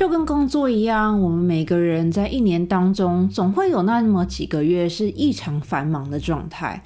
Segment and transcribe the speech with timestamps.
[0.00, 6.82] 就跟工作一样，我们每个人在一年当中，总会有那么几个月是异常繁忙的状态。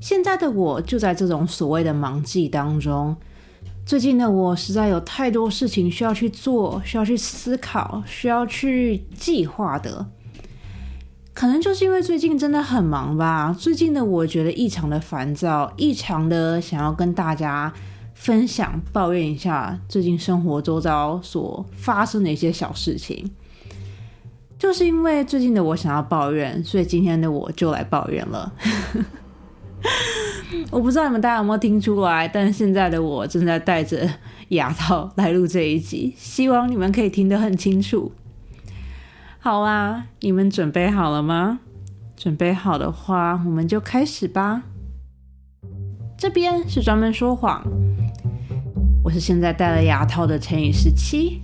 [0.00, 3.16] 现在的我就在这种所谓的忙季当中。
[3.86, 10.04] 最近的我实在有太多事情需要去做，需要去思考，需要去计划的。
[11.32, 13.54] 可能就是因为最近真的很忙吧。
[13.56, 17.72] 最近的我觉得异常的烦躁，异常的想要跟大家
[18.18, 23.30] 分享、抱怨一下最近生活周遭所发生的一些小事情。
[24.58, 28.52] 就是因为最近的我想要抱怨，所以今天的我就来抱怨了。
[30.70, 34.06] 我不知道你们大家有没有听出来，但现在的我正在戴着
[34.48, 38.12] 牙套来录这一集，希望你们可以听得很清楚。
[39.38, 41.60] 好啦，你们准备好了吗？
[42.16, 44.64] 准备好的话，我们就开始吧。
[46.18, 47.62] 这边是专门说谎，
[49.04, 51.40] 我是现在戴了牙套的陈以十七。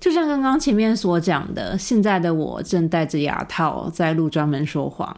[0.00, 5.16] 就像刚刚前面所讲的，现在的我正戴着牙套在录专门说谎。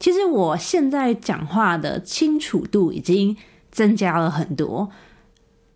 [0.00, 3.36] 其实我现在讲话的清楚度已经
[3.70, 4.90] 增加了很多。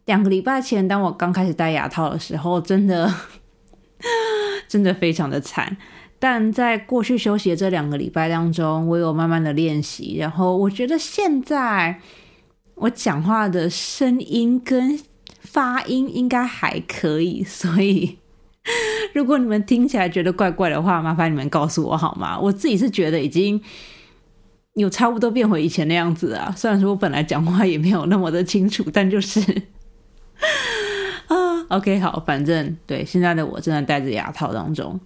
[0.06, 3.14] 两个礼拜前，当我刚开始戴牙套的时候，真的
[4.66, 5.76] 真的非常的惨。
[6.20, 11.98] 但在过去休息的这两个礼拜当中，我有慢慢的练习，然后我觉得现在
[12.76, 15.00] 我讲话的声音跟
[15.40, 18.18] 发音应该还可以，所以。
[19.14, 22.38] 如果你们听起来觉得怪怪的话，麻烦你们告诉我好吗？
[22.38, 23.60] 我自己是觉得已经
[24.74, 26.54] 有差不多变回以前的样子啊。
[26.54, 29.40] 虽然说我本来讲话也没有那么的清楚，但就是
[31.28, 35.00] 啊，OK，好，反正对现在的我正在戴着牙套当中。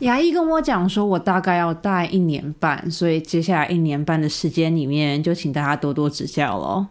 [0.00, 6.86] 牙医跟我讲说，我大概要戴一年半，所以接下来一年半的时间里面，就请大家多多指教喽。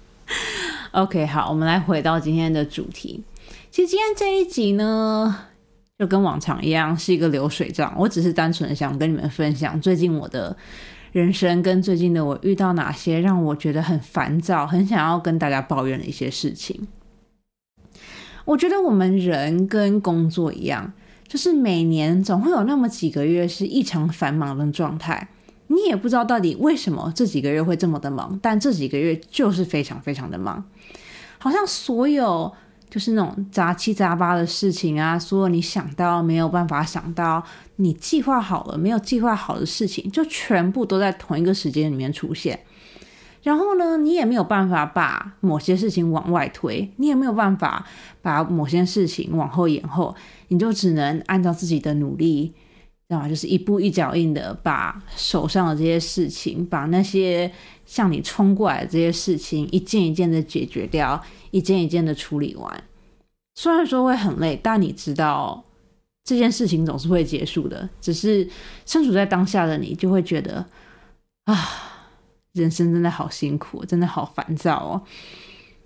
[0.92, 3.22] OK，好，我们来回到今天的主题。
[3.70, 5.38] 其实今天这一集呢，
[5.98, 7.94] 就跟往常一样是一个流水账。
[7.98, 10.56] 我只是单纯的想跟你们分享最近我的
[11.12, 16.88] 人生，跟最近的我遇到哪些让我觉得很烦躁、很想要跟大家抱怨的一些事情。
[18.46, 20.90] 我觉得我们人跟工作一样，
[21.28, 25.28] 就是每年总会有那么几个月是异常繁忙的状态。
[25.68, 30.64] 你也不知道到底为什么这几个月会这么的忙，但这几个月就是非常非常的忙，
[31.38, 32.52] 好像所有。
[32.90, 37.44] 就是那种杂七杂八的事情啊，所有你想到没有办法想到，
[37.76, 42.58] 你计划好了没有计划好的事情，就全部都在同一个时间里面出现。
[43.42, 47.84] 然后呢，你也没有办法把某些事情往外推，你也没有办法
[48.22, 50.16] 把某些事情往后延后，
[50.48, 52.48] 你就只能按照自己的努力，
[53.08, 53.28] 知道吗？
[53.28, 57.50] 就是一步一脚印的把手上的这些事情，把那些
[57.86, 61.22] 向你冲过来的这些事情，一件一件的解决掉。
[61.50, 62.84] 一件一件的处理完，
[63.54, 65.64] 虽然说会很累，但你知道
[66.22, 67.88] 这件事情总是会结束的。
[68.02, 68.46] 只是
[68.84, 70.66] 身处在当下的你，就会觉得
[71.44, 71.56] 啊，
[72.52, 75.02] 人生真的好辛苦，真的好烦躁哦。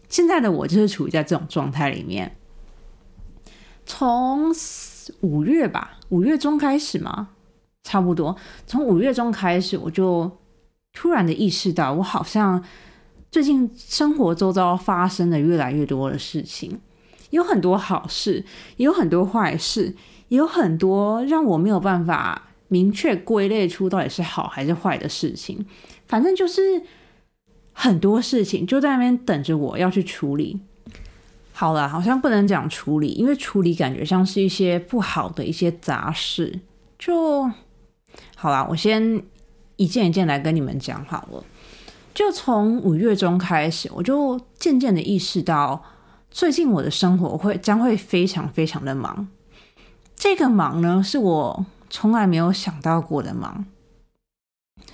[0.09, 2.37] 现在的我就是处于在这种状态里面。
[3.95, 4.51] 从
[5.21, 7.29] 五月吧，五月中开始嘛，
[7.83, 8.35] 差不多。
[8.67, 10.31] 从五月中开始，我就
[10.95, 12.65] 突然的意识到，我好像。
[13.31, 16.79] 最近生活周遭发生的越来越多的事情，
[17.31, 18.45] 有很多好事，
[18.77, 19.95] 也有很多坏事，
[20.29, 25.65] 也有很多让我没有办法明确归类出到底是好还是坏的事情。
[26.07, 26.83] 反正就是
[27.73, 30.61] 很多事情就在那边等着我要去处理。
[31.63, 36.59] 好了，好像不能讲处理，因为处理感觉像是一些不好的一些杂事。
[36.99, 37.49] 就
[38.35, 39.23] 好啦，我先
[39.77, 41.45] 一件一件来跟你们讲好了。
[42.13, 45.85] 就从五月中开始，我就渐渐的意识到，
[46.33, 49.29] 最近我的生活会将会非常非常的忙。
[50.17, 53.65] 这个忙呢，是我从来没有想到过的忙。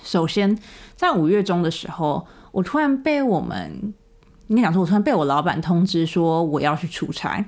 [0.03, 0.55] 首先，
[0.95, 3.91] 在五月中的时候，我突然被我们，
[4.49, 7.43] 应该讲说，我突然被我老板通知说我要去出差。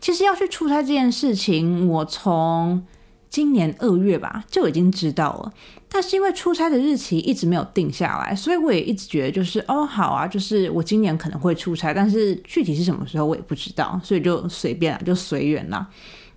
[0.00, 2.84] 其实要去出差这件事情，我从
[3.28, 5.52] 今年二月吧就已经知道了。
[5.88, 15.88] 但是因为出差的日期一直没有定下来，所以我也一直觉得就是哦好啊，就是我今年可能会出差，但是具体是什么时候我也不知道，所以就随便了，就随缘啦。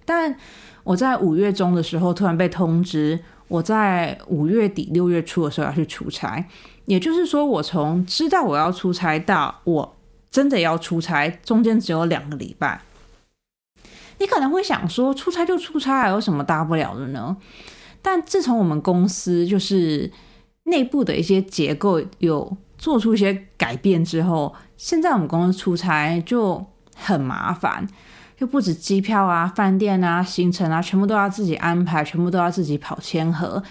[0.06, 0.36] 但
[0.84, 6.44] 我在五月中的时候突然被通知，我在五月底六月初的时候要去出差，
[6.86, 9.98] 也就是说我从知道我要出差到我
[10.32, 12.82] 真的要出差，中间只有两个礼拜。
[14.20, 17.38] 你可能会想说，出差就出差，有什么大不了的呢？
[18.02, 20.12] 但自从我们公司就是
[20.64, 26.66] 内部的一些结构有做出一些改变之后，现在我们公司出差就
[26.96, 27.88] 很麻烦，
[28.38, 33.62] 就不止机票啊、饭店啊、行程啊，全部都要自己安排，全部都要自己跑签合，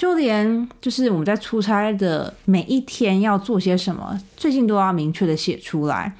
[0.00, 6.16] 就连就是我们在出差的每一天要做些什么，最近都要明确的写出来。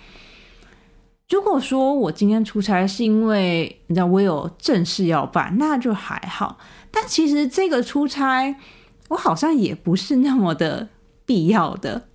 [1.31, 6.59] 如果说我今天出差是因为你知道我有正事要办，那就还好。
[6.91, 8.55] 但其实这个出差，
[9.09, 10.87] 我好像也不是那么的
[11.25, 12.06] 必要的，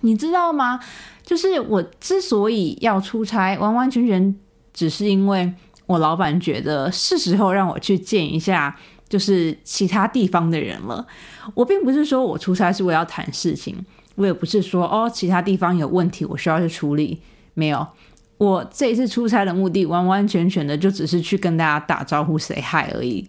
[0.00, 0.80] 你知道吗？
[1.22, 4.34] 就是我之所以要出差，完完全全
[4.72, 5.52] 只是因为
[5.84, 8.74] 我老板觉得是时候让我去见一下，
[9.12, 11.06] 就是其他地方的人了。
[11.52, 13.76] 我并不是说我出差是为了谈事情，
[14.14, 17.20] 我也不是说哦其他地方有问题我需要去处理，
[17.52, 17.86] 没有。
[18.38, 23.28] 我这一次出差的目的完完全全的就只是去跟大家打招呼、say hi 而已。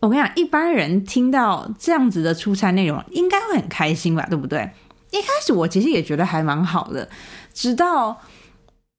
[0.00, 4.26] 我跟你讲，一般人听到这样子的出差内容，应该会很开心吧？
[4.28, 4.70] 对不对？
[5.10, 7.08] 一开始我其实也觉得还蛮好的，
[7.54, 8.20] 直到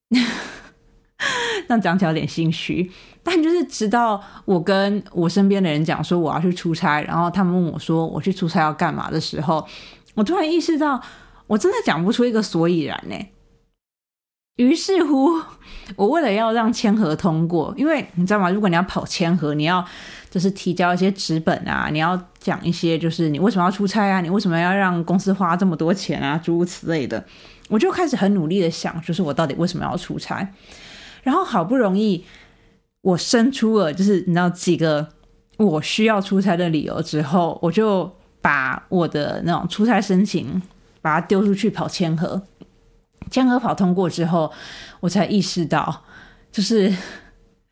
[1.69, 2.91] 那讲起来有点心虚，
[3.23, 9.65] 但就是直到我跟我身边的人讲说我要去出差，然后他们问我说我去出差要干嘛的时候，
[10.13, 11.01] 我突然意识到，
[11.47, 13.15] 我真的讲不出一个所以然呢。
[14.57, 15.41] 于是乎，
[15.95, 18.51] 我为了要让签合通过，因为你知道吗？
[18.51, 19.83] 如果你要跑签合，你要
[20.29, 27.25] 就是提交一些纸本啊，你要讲一些就是你为什么要出差啊，你为什么要让公司花这么多钱啊，诸如此类的。
[27.69, 30.47] 我就开始很努力的想，就是我到底为什么要出差。
[31.23, 32.23] 然后好不容易
[33.03, 35.07] 我生出了就是你知道几个
[35.57, 38.11] 我需要出差的理由之后，我就
[38.41, 40.61] 把我的那种出差申请
[41.01, 42.41] 把它丢出去跑签合。
[43.29, 44.51] 签合跑通过之后，
[44.99, 46.03] 我才意识到，
[46.51, 46.93] 就是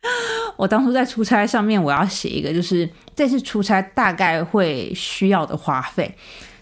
[0.56, 6.14] 我当初在出差上面，我要写一个，就是这次出差大概会需要的花费，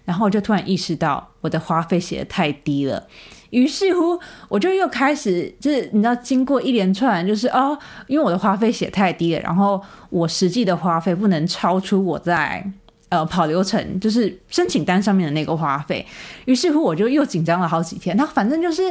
[0.05, 3.07] 然后我就突然意识到我的花费写的太低了，
[3.51, 4.19] 于是乎
[4.49, 12.71] 我就又开始，就是你知道，经过一连串，就是哦，因为我的花费写太低了，然后我实际的花费不能超出我在。
[13.11, 16.07] 呃，跑流程就是申请单上面的那个花费，
[16.45, 18.17] 于是乎我就又紧张了好几天。
[18.17, 18.89] 然后反正就是，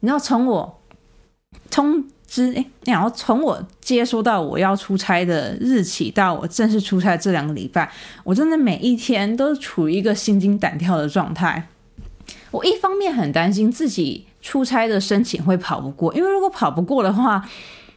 [0.00, 0.80] 你知道，从我
[1.70, 7.88] 通知，哎，然后从我接收到我要出差的日起到我正式出差这两个礼拜，
[8.24, 11.68] 我真的每一天都处于一个心惊胆跳的状态。
[12.52, 17.44] 我一方面很担心自己出差的申请会跑不过，因为如果跑不过的话，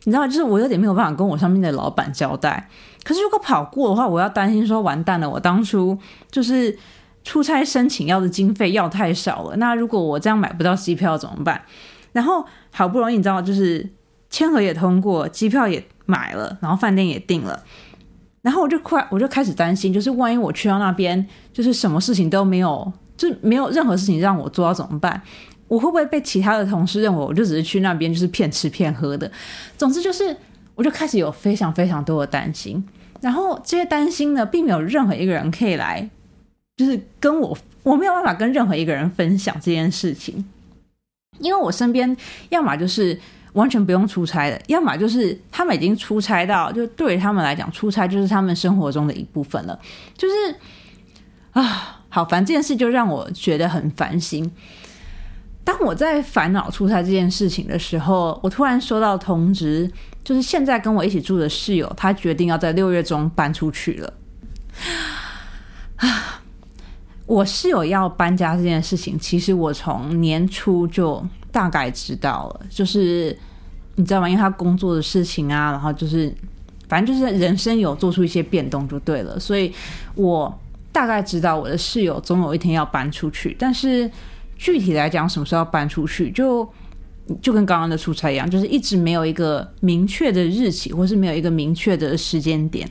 [0.06, 2.68] 你知道，就是我有点没有办法跟我上面的老板交代。
[3.04, 5.96] 可是如果跑过的话，我要担心说完蛋了，我当初
[6.32, 6.76] 就是
[7.24, 9.56] 出差申请要的经费要太少了。
[9.58, 11.62] 那如果我这样买不到机票怎么办？
[12.14, 13.88] 然后好不容易你知道，就是
[14.30, 17.62] 签合也通过，机票也买了，然后饭店也订了，
[18.42, 25.22] 然后我就快我就开始担心，就是万一我去到那边，就是什么事情都没有，就没有任何事情让我做到怎么办？
[25.68, 29.30] 我会不会被其他的同事认为我就只是去那边就是骗吃骗喝的？
[29.78, 30.36] 总之就是，
[30.76, 32.84] 我就开始有非常非常多的担心。
[33.22, 36.08] 然后这些担心呢，并没有任何一个人可以来，
[36.78, 40.46] 就是跟我，我没有办法跟任何一个人分享这件事情，
[41.40, 42.16] 因为我身边
[42.50, 43.20] 要么就是
[43.54, 49.80] 完全不用出差的，要么就是他们已经出差到，就对于他们来讲，出差就是他们生活中的一部分了。
[50.16, 50.34] 就是
[51.54, 54.50] 啊，好烦这件事，就让我觉得很烦心。
[55.66, 59.92] 当我在烦恼出差这件事情的时候，我突然收到通知，
[60.24, 64.14] 就是现在跟我一起住的室友，他决定要在六月中搬出去了。
[65.98, 66.42] 啊，
[67.26, 73.38] 我室友要搬家这件事情，其实我从年初就大概知道了，就是
[73.96, 74.30] 你知道吗？
[74.30, 76.34] 因为他工作的事情啊，然后就是
[76.88, 79.74] 反正就是人生有做出一些变动就对了，所以
[80.16, 80.58] 我
[80.96, 84.10] 大概知道我的室友总有一天要搬出去，但是。
[84.58, 86.66] 具体来讲，什么时候要搬出去，就
[87.42, 92.90] 就跟刚刚的出差一样，就是一直没有一个明确的日期，或是没有一个明确的时间点。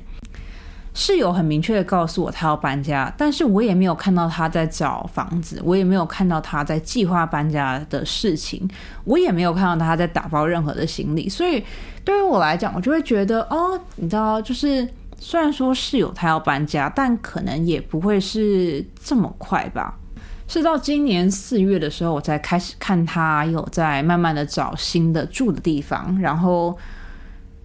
[0.93, 8.69] 室友很明确的告诉我他要搬家，但是我也没有看到他在找房子，我也没有看到他在计划搬家的事情，
[9.05, 11.31] 我也没有看到他在打包任何的行李。
[11.31, 11.65] 所以
[12.05, 14.87] 对于我来讲，我就会觉得，哦，你知道，就是
[15.27, 19.99] 虽然说室友他要搬家，但可能也不会是这么快吧。
[20.47, 26.77] 是到今年四月的时候，我才开始看他有在慢慢的找新的住的地方，然后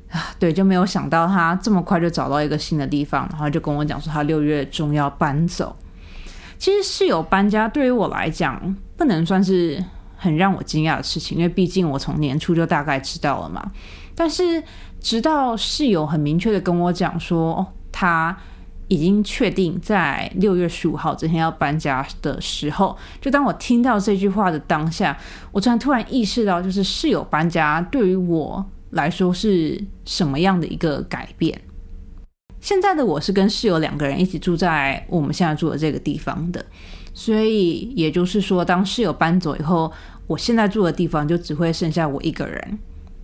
[0.10, 5.76] 啊，对，就没有想到他这么快就找到一个新的地方，然后就跟我讲说他六月中要搬走。
[6.58, 9.84] 其实室友搬家对于我来讲不能算是
[10.16, 13.70] 很让我惊讶的事情，因为毕竟我从年初就大概知道了嘛。
[14.16, 14.62] 但是
[15.00, 18.38] 直到室友很明确的跟我讲说，他
[18.88, 25.18] 已经确定在六月十五号这天要搬家的时候，就当我听到这句话的当下，
[25.52, 31.60] 我突然突然意识到，就是室友搬家对于我来说是什么样的一个改变。
[32.60, 36.66] 现在的我是跟室友两个人一起住在我们现在住的这个地方的，
[37.14, 39.92] 所以也就是说，当室友搬走以后，
[40.28, 42.80] 我现在住的地方就只会剩下我一个人。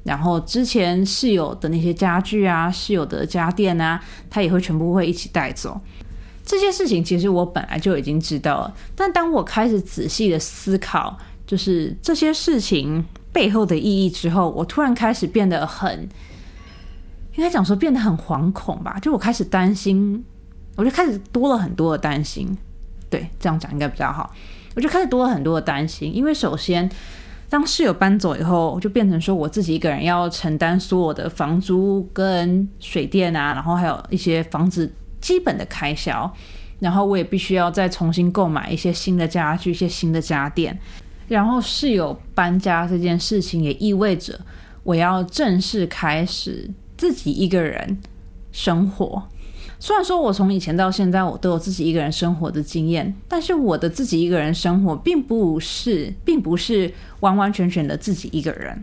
[0.05, 5.81] 然后之前室友的那些家具啊，室友的家电啊，他也会全部会一起带走。
[6.45, 16.07] 这些事情其实我本来就已经知道了，但当我开始仔细的思考，就是这些事情背后的意义之后，我突然开始变得很，
[17.35, 18.99] 应该讲说变得很惶恐吧。
[19.01, 20.23] 就我开始担心，
[20.75, 22.55] 我就开始多了很多的担心。
[23.09, 24.31] 对，这样讲应该比较好。
[24.75, 26.87] 我就开始多了很多的担心，因为首先。
[27.49, 36.31] 当室友搬走以后，就变成说我自己一个人要承担所有的房租跟水电啊，然后还有一些房子基本的开销，
[36.79, 40.77] 然后我也必须要再重新购买一些新的家具、一些新的家电。
[41.27, 44.39] 然后室友搬家这件事情也意味着
[44.83, 47.97] 我要正式开始自己一个人
[48.51, 49.23] 生活。
[49.79, 58.81] 虽然说，我从以前到现在，我都有自己一个人生活的经验，但是我的自己一个人生活，并不是，并不是完完全全的自己一个人。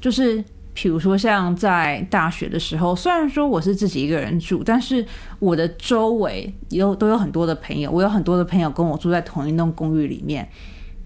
[0.00, 5.06] 就是，比如说，像在大学的时候，虽然说我是自己一个人住，但是
[5.38, 10.46] 我的周围有都有很多的朋友，我有很多的朋友跟我住在同一栋公寓里面。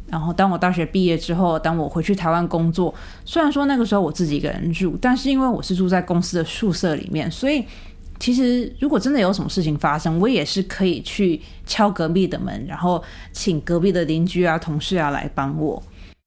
[0.08, 2.92] 然后，当我大学毕业之后，当我回去台湾工作，
[3.26, 7.62] 虽然说那个时候我自己一个人住，但是因为我是住在公司的宿舍里面，所以。
[8.20, 13.00] 其实，如果真的有什么事情发生，我也是可以去敲隔壁的门，然后
[13.32, 15.80] 请隔壁的邻居啊、同事啊来帮我。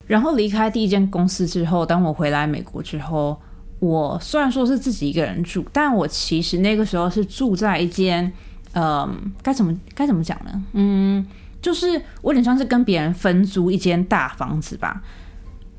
[0.06, 3.38] 然后离开第一间公司之后，当我回来美国之后，
[3.78, 8.32] 我虽然说是自己一个人住，但我其实那个时候是住在一间，
[8.72, 10.62] 嗯，该怎么该怎么讲呢？
[10.72, 11.26] 嗯，
[11.60, 15.02] 就是我有点像是跟别人分租一间大房子吧。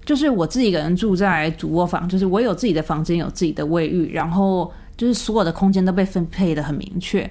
[0.06, 4.72] 就是我自己一个人住在主卧房，就是我有自己的房间，有自己的卫浴，然后。
[4.96, 7.30] 就是所有的空间都被分配的很明确，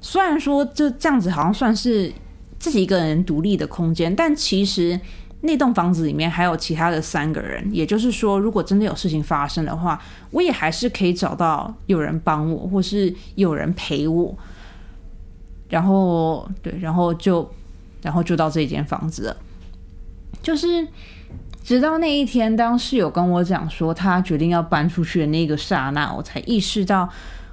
[0.00, 2.12] 虽然说就这样子好像算是
[2.58, 4.98] 自己一个人独立的空间，但其实
[5.40, 10.00] 那栋房子里面还有其他的三个人，也就是说，如果真的有事情发生的话，
[10.30, 14.36] 我也还是可以找到有人帮我，或是有人陪我。
[15.68, 17.50] 然后对，然后就
[18.02, 19.36] 然后就到这间房子了，
[20.42, 20.86] 就是。
[21.70, 27.08] 直到那一天，当室友跟我讲说他决定要搬出去的那个刹那，我才意识到，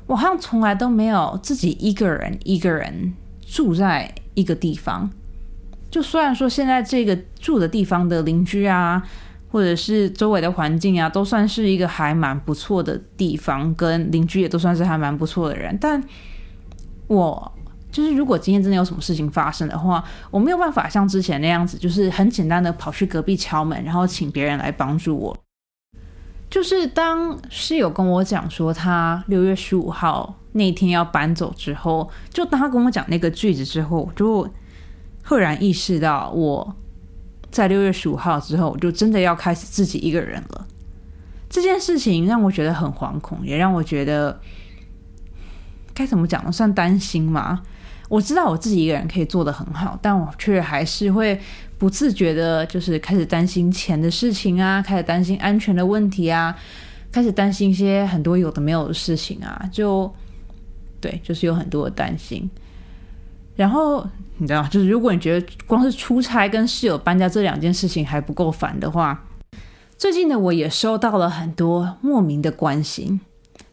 [0.07, 3.13] 我好像从来都没有自己一个人一个人
[3.45, 5.07] 住在一个地方。
[5.91, 9.03] 就虽然说现在这个住的地方的邻居啊，
[9.51, 16.03] 或者是周围的环境啊，都算是一个还蛮不错的地方，跟邻居也都算是还蛮不错的人，但
[17.05, 17.53] 我。
[17.97, 25.35] 就是如果今天真的有什么事情发生的话，我没有办法像之前那样子，就是很简单的跑去隔壁敲门，然后请别人来帮助我。
[26.47, 34.47] 就是当室友跟我讲说他六月十五号那天要搬走之后，就当他跟我讲那个句子之后，我就
[35.23, 36.75] 赫然意识到我
[37.49, 40.67] 在六月十五号之后，我就真的要开始自己一个人了。
[41.49, 44.39] 这件事情让我觉得很惶恐，也让我觉得
[45.95, 46.51] 该怎么讲呢？
[46.51, 47.63] 算担心吗？
[48.07, 51.39] 我知道我自己一个人可以做的很好，但我却还是会
[51.77, 56.55] 不自觉的，就是开始担心钱的事情啊，开始担心安全的问题啊，
[57.11, 60.11] 开始担心一些很多有的没有的事情啊，就
[61.01, 62.49] 对，就是有很多的担心。
[63.55, 69.25] 然后你知道，就是如果你觉得光是出差跟室友搬家这两件事情还不够烦的话，
[69.97, 73.19] 最近的我也收到了很多莫名的关心。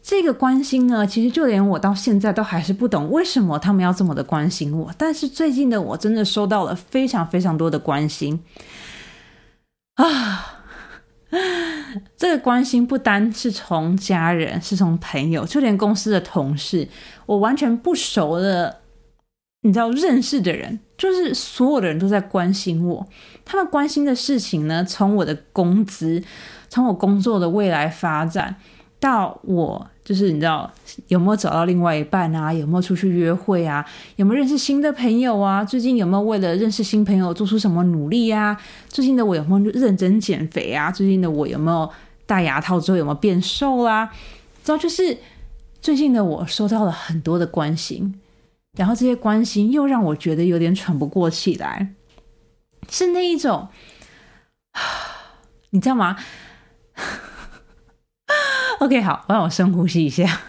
[0.07, 4.93] 这个关心呢，其实就连我到现在都还是不懂为什么他们要这么的关心我。
[4.99, 8.43] 但是最近的我真的收到了非常非常多的关心
[9.95, 10.61] 啊！
[12.15, 16.87] 这个关心不单是从家人，是从朋友，就连公司的同事，
[17.25, 18.81] 我完全不熟的，
[19.63, 23.07] 你知道认识的人，就是所有的人都在关心我。
[23.43, 26.23] 他们关心的事情呢，从我的工资，
[26.69, 28.57] 从我工作的未来发展。
[28.97, 30.71] 到我就是你知道
[31.07, 32.53] 有没有找到另外一半啊？
[32.53, 33.83] 有没有出去约会啊？
[34.17, 35.65] 有没有认识新的朋友啊？
[35.65, 38.55] 最近有没有为了认识新朋友做出什么努力啊？
[38.87, 40.91] 最近的我有没有认真减肥啊？
[40.91, 41.91] 最近的我有没有
[42.27, 44.05] 戴牙套之后有没有变瘦啦？
[44.63, 45.17] 知道就是
[45.81, 48.19] 最近的我收到了很多的关心，
[48.77, 51.95] 然后这些关心又让我觉得有点喘不过气来，
[52.89, 53.67] 是那一种，
[55.71, 56.15] 你知道吗
[58.85, 60.41] ？OK，好，让我深呼吸一下。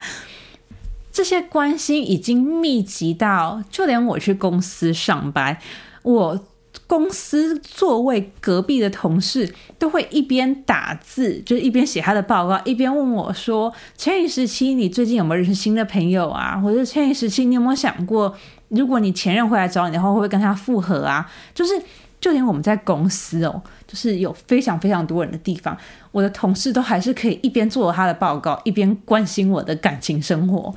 [1.10, 5.56] 这些关心已经密集到，就连我去公司上班，
[6.02, 6.44] 我
[6.86, 16.58] 公司座位隔壁的同事都会一边打字，就是一边写他的报告，一边问我说：“千羽时期，你最近有没有认识新的朋友啊？
[16.58, 18.36] 或者千羽时期，你有没有想过，
[18.68, 21.80] 如果你前任回来找你的话，会不会跟他复合啊？”就是。
[22.22, 25.76] 就连我们在公司哦，就是有非常非常多人的地方，
[26.12, 30.72] 我的同事都还是可以一边做他的报告，一边关心我的感情生活。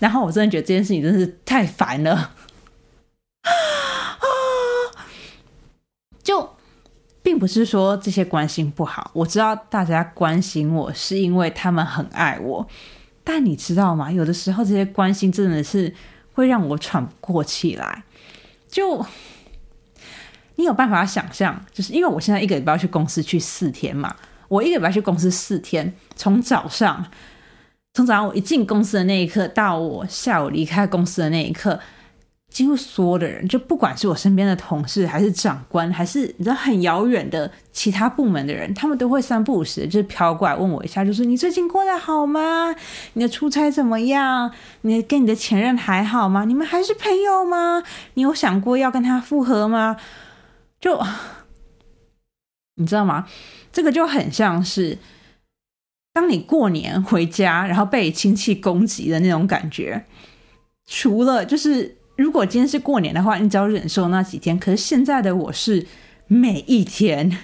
[0.00, 2.32] 然后我真的觉得这件事情真是太烦了
[3.46, 3.54] 啊！
[6.24, 6.56] 就
[7.22, 12.66] 并不是说这些关心不好，我知道大家关心我是因为他们很爱我，
[13.22, 14.10] 但你知道吗？
[14.10, 15.94] 有的时候这些关心真的是
[16.32, 18.02] 会让我喘不过气来，
[18.68, 19.06] 就。
[20.56, 24.14] 你有办法想象，就是因为我现在一个礼拜要去公司去四天嘛，
[24.48, 27.06] 我一个礼拜去公司四天，从早上
[27.94, 31.80] 从早上我一进公司的那一刻到我下午离开公司的那一刻，
[32.48, 42.74] 几乎所有的人，就不管是我身边的同事，还是长官，还是你知道很遥远的其他部门的人，他们都会三不五时就是飘过来问我一下，就是你最近过得好吗？
[43.14, 44.52] 你的出差怎么样？
[44.82, 46.44] 你跟你的前任还好吗？
[46.44, 47.82] 你们还是朋友吗？
[48.14, 49.96] 你有想过要跟他复合吗？
[50.80, 51.00] 就
[52.76, 53.26] 你知道吗？
[53.70, 54.96] 这个就很像是
[56.12, 60.06] 当你过年回家，然后被亲戚攻击的那种感觉。
[60.86, 64.58] 除了就是，如果今天是过年的话，你只要忍受那几天。
[64.58, 65.86] 可是现在的我是
[66.26, 67.38] 每一天，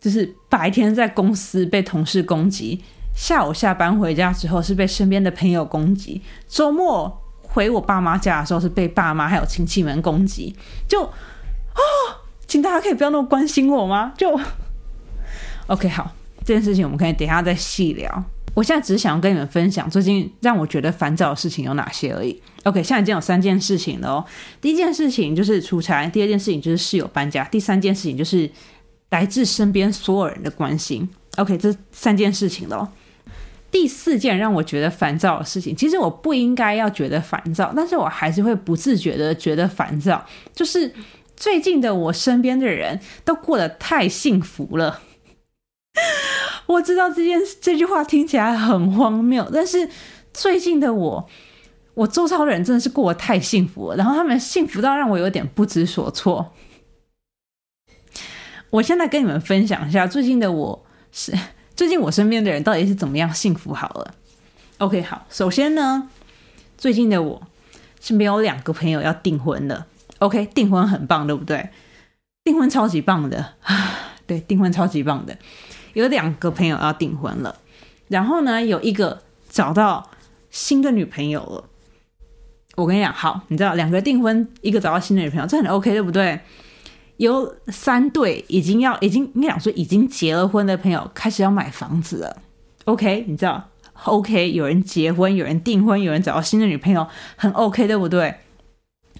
[0.00, 2.82] 就是白天在公司被同事攻击，
[3.14, 10.56] 下午下班回家之后是被身边的朋友攻击，周末回我爸妈家的时候是被爸妈还有亲戚们攻击。
[10.88, 11.04] 就
[11.76, 12.24] 啊！
[12.46, 14.12] 请大家可以不要那么关心我吗？
[14.16, 14.38] 就
[15.66, 16.12] OK，好，
[16.44, 18.24] 这件事情我们可以等一下再细聊。
[18.54, 22.40] 我现在只是想要跟你们分享最近让我觉得烦躁的事情有哪些而已。
[22.64, 24.24] OK，现在已经有三件事情了哦。
[24.60, 28.50] 第一件事情就是出差，第二件事情就是室友搬家，第三件事情就是
[29.10, 31.06] 来自身边所有人的关心。
[31.36, 32.90] OK，这三件事情了。
[33.70, 40.90] 第四件让我觉得烦躁的事情，其实我不应该要觉得烦躁，但是我还是会不自觉的觉得烦躁，就是。
[41.36, 45.02] 最近的我身边的人都过得太幸福了。
[46.66, 49.88] 我知道这件这句话听起来很荒谬，但是
[50.34, 51.28] 最近的我，
[51.94, 56.52] 我周遭的人真的是过得太幸福了，然后他们幸福到让我有点不知所措。
[58.70, 61.32] 我现在跟你们分享一下最近的我是
[61.76, 64.14] 最近我身边的人到底是怎么样幸福好了。
[64.78, 66.10] OK，好，首先呢，
[66.76, 67.42] 最近的我
[68.00, 69.86] 身边有两个朋友要订婚了。
[70.18, 71.68] OK，订婚很棒，对不对？
[72.44, 73.54] 订婚超级棒的！
[74.26, 75.36] 对，订婚超级棒的。
[75.94, 77.56] 有两个朋友要订婚了，
[78.08, 80.10] 然后呢，有一个找到
[80.50, 81.64] 新的女朋友了。
[82.76, 86.38] 我跟你讲，好，你知道，两个订婚，一个找到新的女朋友，这很 OK，对不对？
[87.16, 92.36] 有三对已经要，已经应该讲说已经结了婚的朋友开始要买房子了。
[92.84, 93.70] OK，你知道
[94.04, 98.34] ，OK，有人结婚，有人订婚，有人找到新的女朋友，很 OK，对不对？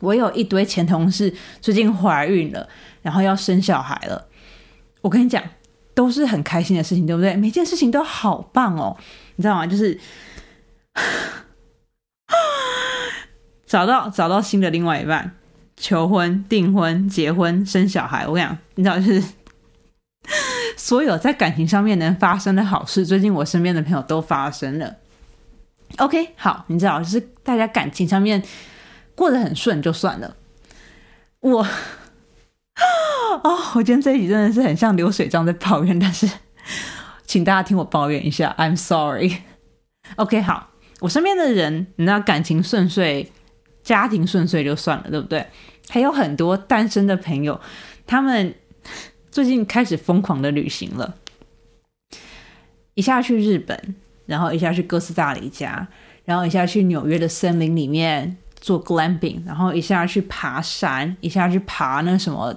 [0.01, 2.69] 我有一堆前同事最近怀孕了，
[3.03, 4.27] 然后要生小孩了。
[5.01, 5.43] 我跟你讲，
[5.95, 7.35] 都是很开心的事情，对不对？
[7.37, 8.97] 每件事情都好棒哦，
[9.37, 9.67] 你知道吗？
[9.67, 9.99] 就是
[13.67, 15.33] 找到找到新的另外一半，
[15.77, 18.27] 求婚、订婚、结婚、生小孩。
[18.27, 19.23] 我跟你讲，你知道，就是
[20.77, 24.97] 所有在感情上面能发生的好事，最近我身边的朋友都发生了。
[25.99, 28.43] OK，好，你知道，就是大家感情上面。
[29.17, 30.37] 过得很顺就算了，
[31.41, 31.67] 我
[33.43, 36.31] 哦，我今天这一集真的是很像流水账在抱怨，但是
[37.27, 39.39] 请大家听我抱怨一下，I'm sorry。
[40.17, 43.33] OK，好，我身边的人，你知道感情顺遂、
[43.83, 45.47] 家庭顺遂就算了，对不对？
[45.89, 47.59] 还有很多单身的朋友，
[48.07, 48.55] 他们
[49.33, 51.17] 最近开始疯狂的旅行了，
[52.95, 53.95] 一下去日本，
[54.27, 55.89] 然后一下去哥斯达黎加，
[56.27, 58.37] 然后一下去纽约的森林里面。
[58.61, 62.53] 做 glamping，然后一下去爬山，一下去爬那什么，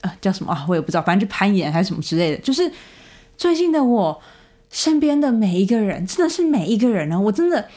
[0.00, 0.66] 呃，叫什么啊？
[0.68, 2.42] 我也不知道，反正去攀岩还是什么之类的。
[2.42, 2.70] 就是
[3.36, 4.20] 最近的我
[4.70, 7.68] 身边的每一个人，真的是每一个人呢，我真的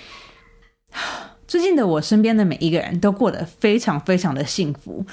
[1.47, 5.06] 最近的我身边的每一个人都过得非常非常的幸福。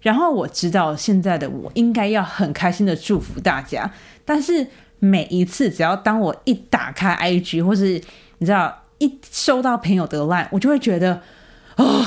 [0.00, 3.90] 然后我知道现在的我应该要很开心的祝福大家，
[4.24, 4.66] 但是
[5.00, 8.00] 每一次只要当我一打开 IG 或是
[8.38, 11.20] 你知道一收到朋友的 line，我就会觉得。
[11.76, 12.06] 哦，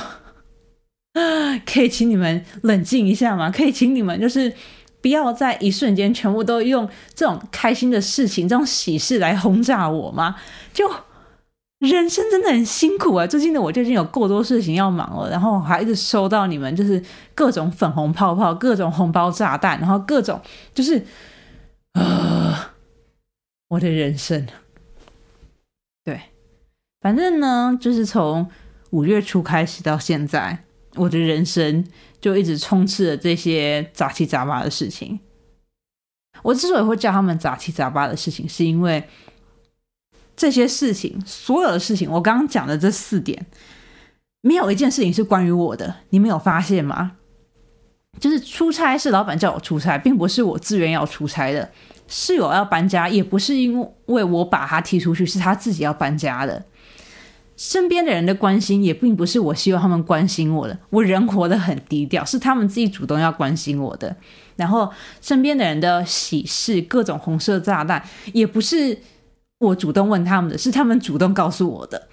[1.65, 3.51] 可以请你们冷静一下吗？
[3.51, 4.53] 可以请你们就是
[5.01, 10.35] 不要在一瞬间全部都用这种开心的事情、这种喜事来轰炸我吗？
[10.73, 10.89] 就
[11.79, 13.25] 人生真的很辛苦啊！
[13.25, 17.01] 最近的我最近有够多事情要忙了，然后还一直收到你们就是
[17.33, 20.41] 各种粉红泡泡、各种红包炸弹，然后各种
[20.73, 21.01] 就是
[21.93, 22.73] 啊，
[23.69, 24.45] 我的人生。
[26.03, 26.19] 对，
[26.99, 28.49] 反正呢，就是从
[28.91, 30.63] 五月初开始到现在，
[30.95, 31.85] 我的人生
[32.19, 35.19] 就一直充斥着这些杂七杂八的事情。
[36.43, 39.07] 我之所以会叫他们杂七杂八的事情，是因为。
[40.35, 43.45] 这些事情，所有的事情，我刚刚讲的这四点，
[44.39, 45.93] 没有一件事情是关于我的。
[46.11, 47.17] 你们有发现吗？
[48.21, 51.69] 就是出差是老板叫我出差，并不是我自愿要出差的。
[52.07, 56.63] 室友要搬家，也不是因为我把他踢出去，是他自己要搬家的。
[57.59, 60.79] 身边的人的关心，也并不是我希望他们关心我的。
[60.89, 64.15] 我人活得很低调，是他们自己主动要关心我的。
[64.55, 68.97] 然后身边的人的喜事，各种红色炸弹，也不是。
[69.59, 72.07] 我主动问他们的是，他们主动告诉我的。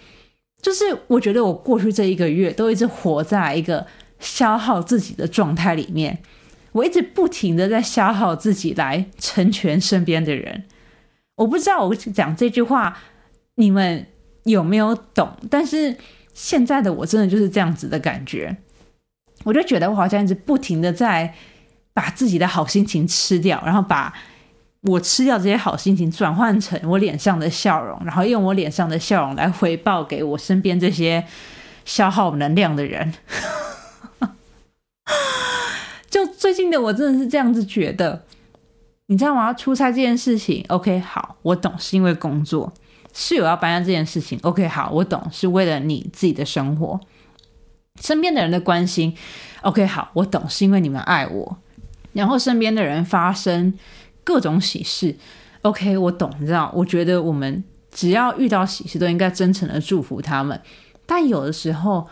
[0.61, 3.87] 就是我觉得我过去这一个月都一直活在一个
[4.19, 6.19] 消耗自己的状态里面，
[6.73, 10.65] 我一直不停的在消耗自己来成全身边的人。
[11.37, 12.99] 我不知道我讲这句话
[13.55, 14.09] 你们
[14.47, 15.97] 有没有懂，但是
[16.33, 18.57] 现在的我真的就是这样子的感觉。
[19.45, 21.35] 我就觉得我好像一直不停的在
[21.93, 24.13] 把自己的好心情吃掉，然后把。
[24.83, 31.27] 我吃掉这些好心情，转换成我脸上的笑容，然后用我脸上的笑容来回报给我身边这些
[31.85, 33.13] 消耗能量的人。
[36.09, 38.23] 就最近的我真的是这样子觉得，
[39.07, 39.53] 你知道吗？
[39.53, 42.73] 出差这件事情，OK，好，我懂，是因为工作；
[43.17, 47.01] 室友要搬家这件事情，OK，好，我懂，是为了你自己的生活。
[48.01, 49.17] 身边的人的关心
[49.63, 51.57] ，OK，好，我懂，是因为你们爱我。
[52.13, 53.75] 然后身边的人发生。
[54.27, 55.15] 各种喜事
[55.63, 56.69] ，OK，我懂，你知道？
[56.75, 60.61] 我觉得我们只要遇到喜事，都应该真诚的祝福他们。
[61.07, 62.05] 但有的时候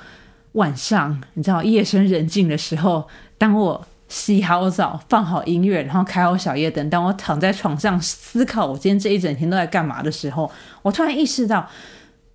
[0.52, 10.50] 晚上，你知道，夜深人静的时候，当我洗好澡、放好音乐，然后开好小夜灯，当我躺在床上思考我今天这一整天都在干嘛的时候，
[10.82, 11.68] 我突然意识到，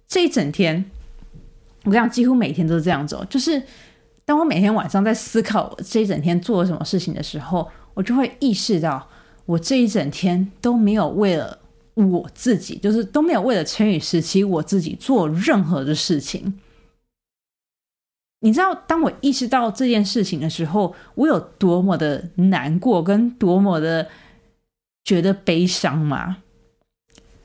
[0.08, 0.84] 这一整天，
[1.84, 3.24] 我跟你讲几乎每天都是这样走。
[3.26, 3.62] 就是
[4.26, 9.08] 当我每天晚上在思考我这一整天做了什么事情的时候，我就会意识到。
[9.46, 11.58] 我这一整天都没有为了
[11.96, 16.54] 我自己，就是都没有为了成语时期我自己做任何的事情。
[18.42, 24.08] 你知道，当我意识到这件事情的时候，我有多么的难过，跟多么的
[25.04, 26.38] 觉得悲伤吗？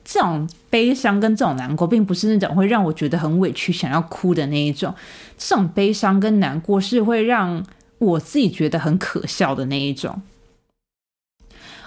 [0.05, 4.95] 这种悲伤跟这种难过，并不是那种会让我觉得很委屈、想要哭的那一种。
[5.37, 7.65] 这种悲伤跟难过，是会让
[7.99, 10.23] 我自己觉得很可笑的那一种。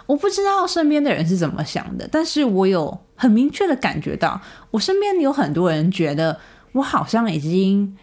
[0.08, 4.42] 我不知道身边的人是怎么想的，但是我有很明确的感觉到，
[4.72, 6.40] 我身边有很多人觉得
[6.72, 7.96] 我好像已经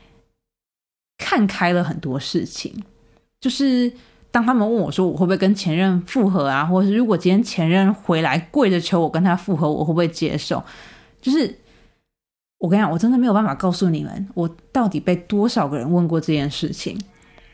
[1.19, 2.75] 看开了很多事情。
[3.41, 3.93] 就是
[4.31, 10.63] 当他们问我说我会不会跟前任复合啊，或者是如果今天前任回来跪着求我跟他复合，我会不会接受？
[11.21, 11.59] 就是
[12.59, 16.99] 我跟你讲，我真的没有办法告诉你们，我到底被多少个人问过这件事情，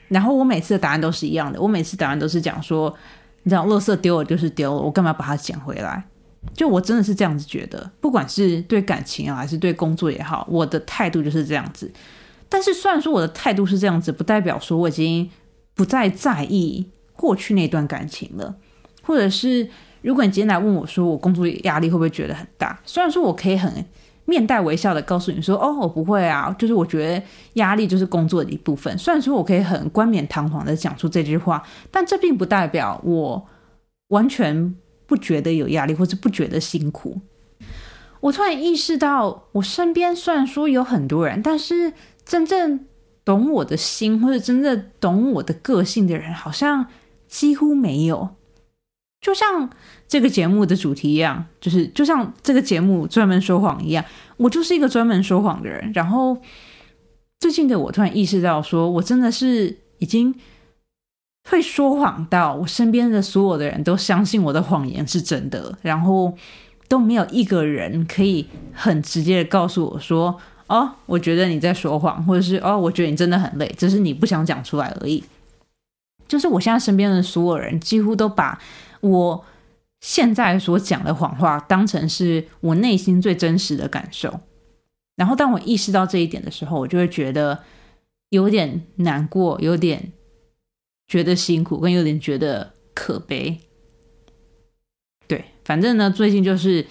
[0.09, 2.95] 然后我每次的答案都是一样的，我每次答案都是讲说。
[3.43, 6.05] 你知道，垃圾丢了就是丢了，我干嘛把它捡回来？
[6.53, 11.91] 就我真的是这样子觉得，不管是对感情啊，还是对工作也好，我的态度就是这样子。
[12.51, 15.31] 但是虽然说我的态度是这样子，不代表说我已经
[15.75, 16.87] 不再在意
[17.17, 18.57] 过去那段感情了，
[19.03, 19.67] 或者是
[20.03, 23.87] 如果你今天来问我说我工作压力会不会觉得很大，虽然说我可以很。
[24.27, 27.23] 面带微笑的告诉你说：“哦，我不会啊，就是我觉得
[27.55, 28.97] 压力就是工作的一部分。
[28.97, 31.61] 虽然说我可以很冠冕堂皇的讲出这句话，
[31.91, 33.45] 但这并不代表我
[34.11, 34.73] 完全
[35.07, 37.21] 不觉得有压力，或者不觉得辛苦。
[38.21, 41.93] 我突然意识到，我身边虽然说有很多人，但是
[42.31, 42.87] 真正
[43.25, 46.87] 懂我的心，或者真正懂我的个性的人，好像
[47.27, 48.37] 几乎没有。
[49.21, 49.69] 就像……
[50.07, 54.05] 这个节目的主题一样，就是就像这个节目专门说谎一样，
[54.37, 55.93] 我就是一个专门说谎的人。
[55.95, 56.37] 然后
[57.39, 60.35] 最近的我突然意识到，说我真的是已经
[61.49, 66.37] 会说谎到我身边的所有的人都相信我的谎言是真的，然后
[66.89, 70.37] 都没有一个人可以很直接的告诉我说
[70.71, 75.23] ：“哦，我觉得你在说谎，或者是哦，我觉得你真的很累，只是你不想讲出来而已。”
[76.27, 78.59] 就是我现在身边的所有人几乎都把
[79.03, 79.45] 我。
[80.03, 84.41] 现在所讲的谎话，当成是我内心最真实的感受。
[85.17, 87.63] 然后，当我意识到这一点的时候，我就会觉得
[88.31, 90.11] 有点难过，有点
[91.07, 93.61] 觉得辛苦，跟有点觉得可悲。
[95.27, 96.87] 对，反正呢，最近就是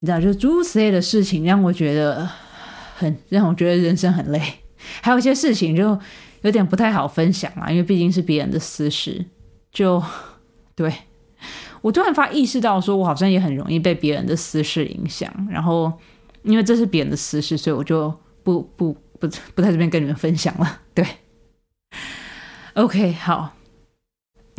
[0.00, 2.28] 你知道，就诸如此类的事情让我觉得
[2.94, 4.40] 很 让我觉得人生很累。
[5.00, 5.98] 还有一些事情就
[6.42, 9.24] 有点不太好分享啊，因为毕竟是别人的私事。
[9.72, 10.02] 就
[10.76, 10.92] 对
[11.80, 15.28] 我突然发意识到，说我好像也很容易被别人的私事影响。
[15.50, 15.92] 然后
[16.42, 18.08] 因为这是别人的私事，所以我就
[18.42, 20.80] 不不不不在这边跟你们分享了。
[20.94, 21.04] 对
[22.74, 23.54] ，OK，好，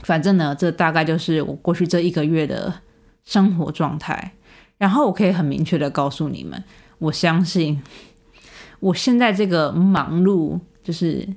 [0.03, 2.81] 反正呢，这大概就是我过去这一个月的
[3.23, 4.33] 生活状态。
[4.77, 6.61] 然后我可以很明确的告诉你们，
[6.99, 7.81] 我相信
[8.85, 11.27] 我现在这个忙碌，就是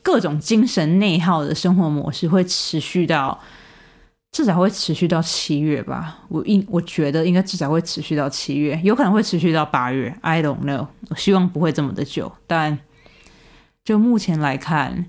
[0.00, 3.36] 各种精神内耗的生活模式，会持续到
[4.30, 6.20] 至少会持续到七月吧。
[6.28, 10.16] 我应我觉得应该至少会持续到七月，有可能会持续到八月。
[10.20, 12.78] I don't know，我希望不会这么的久，但
[13.84, 15.06] 就目前来看，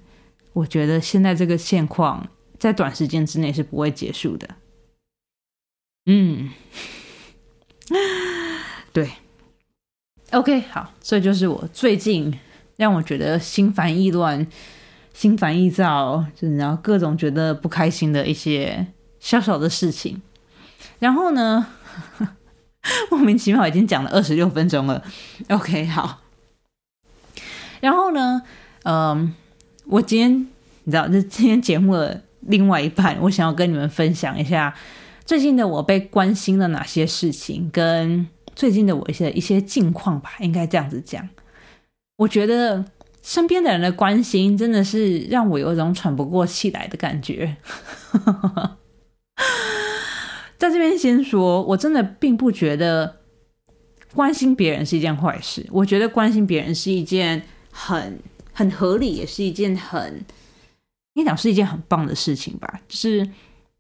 [0.54, 4.56] 我觉得现在这个现况在短时间之内是不会结束的。
[6.08, 6.50] 嗯。
[8.92, 9.10] 对
[10.34, 12.38] ，OK，好，这就是我最近
[12.76, 14.46] 让我觉得心烦意乱、
[15.14, 18.86] 心烦意躁，就是然后各种觉得不开心的一些
[19.20, 20.22] 小小的事情。
[21.00, 21.68] 然后呢，
[23.12, 25.04] 莫名其妙已经讲了二十六分钟了。
[25.50, 26.22] OK，好。
[27.80, 28.42] 然后呢，
[28.84, 29.34] 嗯，
[29.86, 30.48] 我今天
[30.84, 34.74] 你知道，这今天节目的另外一半，我想要跟你们分享一下。
[35.26, 41.28] 最近的我被关心了哪些事情，跟最近的我一些一些近况吧，应该这样子讲。
[42.18, 42.86] 我觉得
[43.22, 47.58] 身边的人的关心真的是让我有一种喘不过气来的感觉。
[50.58, 53.18] 在这边先说，我真的并不觉得
[54.14, 55.66] 关心别人是一件坏事。
[55.72, 58.20] 我觉得关心别人是一件很
[58.54, 60.24] 很合理，也是一件很
[61.16, 63.28] 应该讲是一件很棒的事情吧，就是。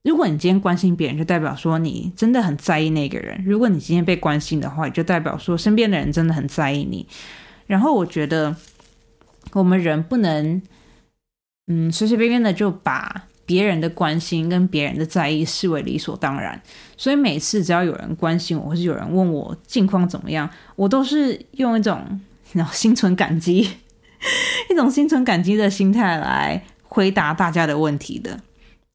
[0.04, 3.42] 如果你今天关心别人，就代表说你真的很在意那个人。
[3.46, 7.08] 如果你今天被关心的话，就代表说身边的人真的很在意你。
[7.68, 8.54] 然后我觉得
[9.54, 10.62] 我们人不能，
[11.68, 16.62] 嗯，随随便便的就把别人的关心跟别人的在意视为理所当然。
[16.98, 22.20] 所以每次只要有人关心我，或是有人问我近况怎么样，我都是用一种
[22.52, 23.70] 然后心存感激，
[24.70, 28.38] 一种心存感激的心态来回答大家的问题的。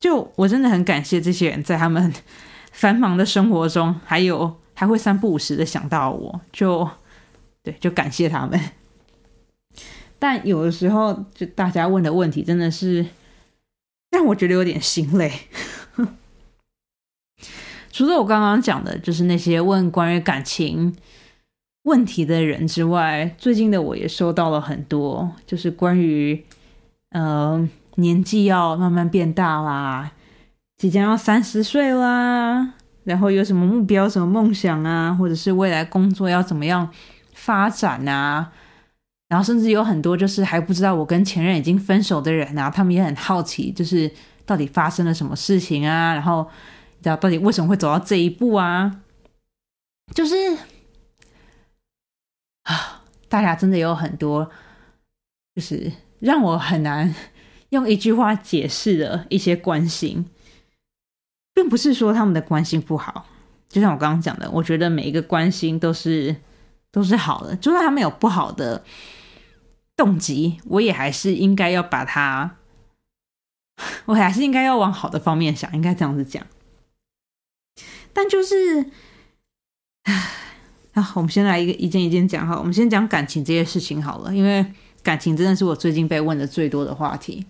[0.01, 2.13] 就我真的很感谢这些人在他们
[2.71, 6.89] 繁忙的生活中，还有还会三不五时的想到我，就
[7.65, 8.61] 对，就感谢他们。
[10.21, 13.07] 但有的时候，就大家问的问题真的是
[14.11, 15.33] 让我觉得有点心累。
[17.91, 20.97] 除了我刚刚讲的，就是那些问关于感情
[21.83, 26.45] 问题的人之外，最近的我也收到了很多，就是关于
[27.11, 27.69] 嗯。
[27.99, 30.13] 年纪要慢慢变大啦，
[30.77, 36.89] 即将要三十岁啦，然后有什么目标、什么梦想啊，或者是未来工作要怎么样
[37.35, 38.53] 发展啊？
[39.29, 44.09] 然后甚至有很多就是还不知道我跟前任已经分手的人啊，他们也很好奇，就是
[44.47, 46.15] 到底发生了什么事情啊？
[46.15, 46.49] 然后
[46.99, 49.01] 你知道到底为什么会走到这一步啊？
[50.15, 50.35] 就是
[52.63, 54.49] 啊，大家真的有很多，
[55.57, 57.13] 就是让我很难。
[57.71, 60.25] 用一句话解释了一些关心，
[61.55, 63.27] 并不是说他们的关心不好。
[63.69, 66.35] 就像我刚刚讲的，我觉得每一个关心都是
[66.91, 68.83] 都是好的，就算他们有不好的
[69.95, 72.57] 动机，我也还是应该要把它，
[74.07, 76.47] 我还是应该要往好的方面想，应该这样子讲。
[78.15, 78.91] 但就是，
[80.95, 82.59] 啊，我们先来一个一件一件讲哈。
[82.59, 84.65] 我们先讲感情这些事情好了，因为
[85.03, 87.45] 感情真的是我最近被问的最多的话题。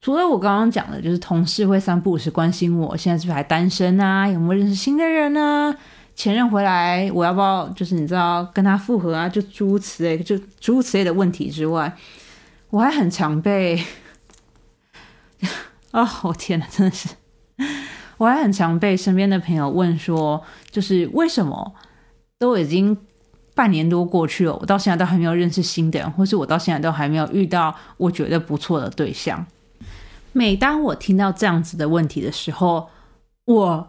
[0.00, 5.74] 除了我刚刚讲的，就是同事会三不五时关心我现在是不是还单身啊，有没有认识新的人呢？
[6.14, 9.28] 前任回来，我要不要就是你知道跟他复合啊？
[9.28, 11.94] 就诸如此类，就诸如此类的问题之外，
[12.70, 13.82] 我还很常被
[15.92, 17.08] 啊，我天哪，真的是，
[18.16, 21.74] 我还很常被身边的朋友问说，就是为什么
[22.38, 22.96] 都已经
[23.54, 29.46] 半年多过去了，我到现在都还没有认识新的人，或是我到现在都还没有遇到我觉得不错的对象。
[30.32, 32.88] 每当我听到这样子的问题的时候，
[33.46, 33.88] 我，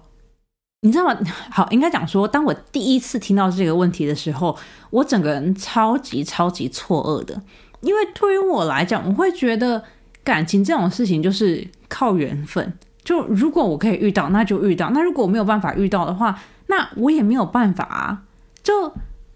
[0.81, 1.17] 你知道吗？
[1.51, 4.57] 好，应该讲说，当我第一次听到这个问题的时候，
[4.89, 7.41] 我整个人超级超级错愕的。
[7.81, 9.83] 因为对于我来讲，我会觉得
[10.23, 12.73] 感情这种事情就是靠缘分。
[13.03, 18.23] 就如果我可以遇到，那就遇到；那如果我没有办法遇到的话，那我也没有办法啊。
[18.61, 18.89] 就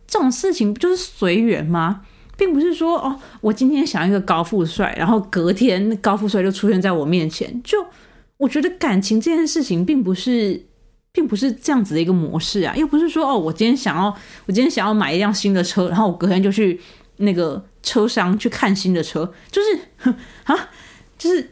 [0.06, 2.02] 这种事情不就是随缘吗？
[2.38, 7.62] 并不是说哦，我今天想要一个高富帅，然后隔天高富帅就出现在我面前。
[7.64, 7.86] 就
[8.38, 10.66] 我觉得感情这件事情，并不是
[11.12, 16.80] 并不是这样子的一个模式啊，又不是说哦，我今天想要，我今天想要买一辆新的车，然后我隔天就去
[17.18, 20.12] 那个车商去看新的车，就是
[20.44, 20.70] 啊，
[21.18, 21.52] 就是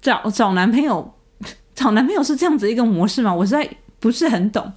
[0.00, 1.14] 找找男朋友，
[1.74, 3.34] 找男朋友是这样子一个模式吗？
[3.34, 3.68] 我实在
[4.00, 4.72] 不是很懂。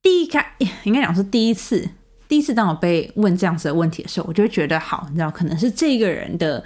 [0.00, 1.88] 第一开应该讲是第一次，
[2.28, 6.64] 第一次当我被问这样子的问题的时候，我就觉得好，你知道，可能是这个人的。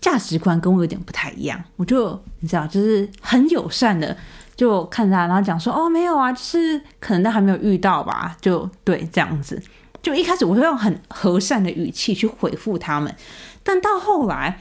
[0.00, 4.16] 价值观跟我有点不太一样，我就你知道，就是很友善的
[4.56, 9.62] 就看他，然后讲说哦没有啊，就是可能他还没有遇到吧，就对这样子。
[10.00, 13.14] 就一开始我会用很和善的语气去回复他们，
[13.62, 14.60] 但到后来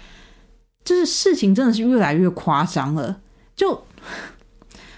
[0.83, 3.21] 就是事情真的是越来越夸张了。
[3.55, 3.85] 就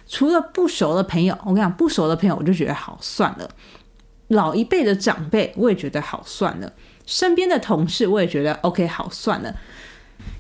[0.08, 3.48] 除了不熟的朋友，我跟你讲，不熟的朋友我就觉得好算了；
[4.32, 6.68] 老一辈的长辈我也觉得好算了；
[7.06, 9.56] 身边的同事我也觉得 OK 好算了。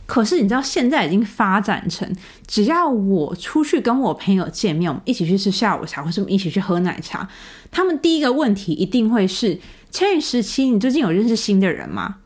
[0.05, 2.13] 可是你知道，现在已经发展成，
[2.45, 7.29] 只要我出去跟我朋友见面，我们一起去吃下午茶，或是我们一起去喝奶茶，
[7.71, 9.57] 他们第一个问题一定会是：
[9.89, 12.17] 千羽十七，你最近有认识新的人吗？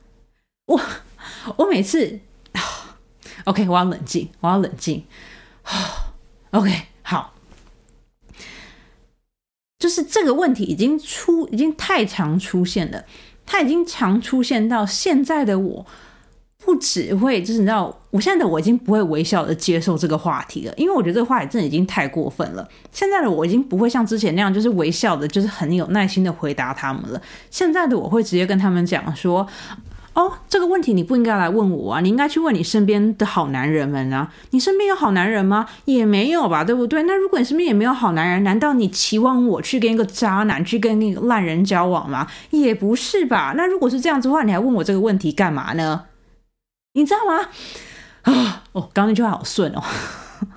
[0.66, 0.82] 我
[1.58, 2.20] 我每次
[3.44, 5.06] ，OK，我要冷静，我要冷静，
[6.50, 6.72] OK，
[7.04, 7.35] 好，
[9.86, 13.06] 就是这个问题已经出，已经太常出现了，
[13.46, 15.86] 它已经常出现到现在的我。
[16.58, 22.68] 不只会，就是你知道，我现在的我已经不会微笑的接受这个话题了，因为我觉得这个话题真的已经太过分了。
[22.92, 27.22] 现在的我已经不会像之前那样，就是微笑的，就是很有耐心的回答他们了。
[27.52, 29.48] 现在的我会直接跟他们讲说
[30.16, 34.32] ：“哦，这个问题你不应该来问我啊，你应该去问你身边的好男人们啊。
[34.52, 35.68] 你身边有好男人吗？
[35.84, 37.04] 也没有吧，对不对？
[37.04, 42.28] 那如果你身边也没有好男人，难道你期望我去跟一个渣男去跟那个烂人交往吗？
[42.52, 43.54] 也不是吧。
[43.58, 46.06] 那如果是这样子的话，你还问我这个问题干嘛呢？”
[46.96, 47.50] 你知道吗？
[48.22, 49.84] 啊，哦，刚刚那句话好顺哦，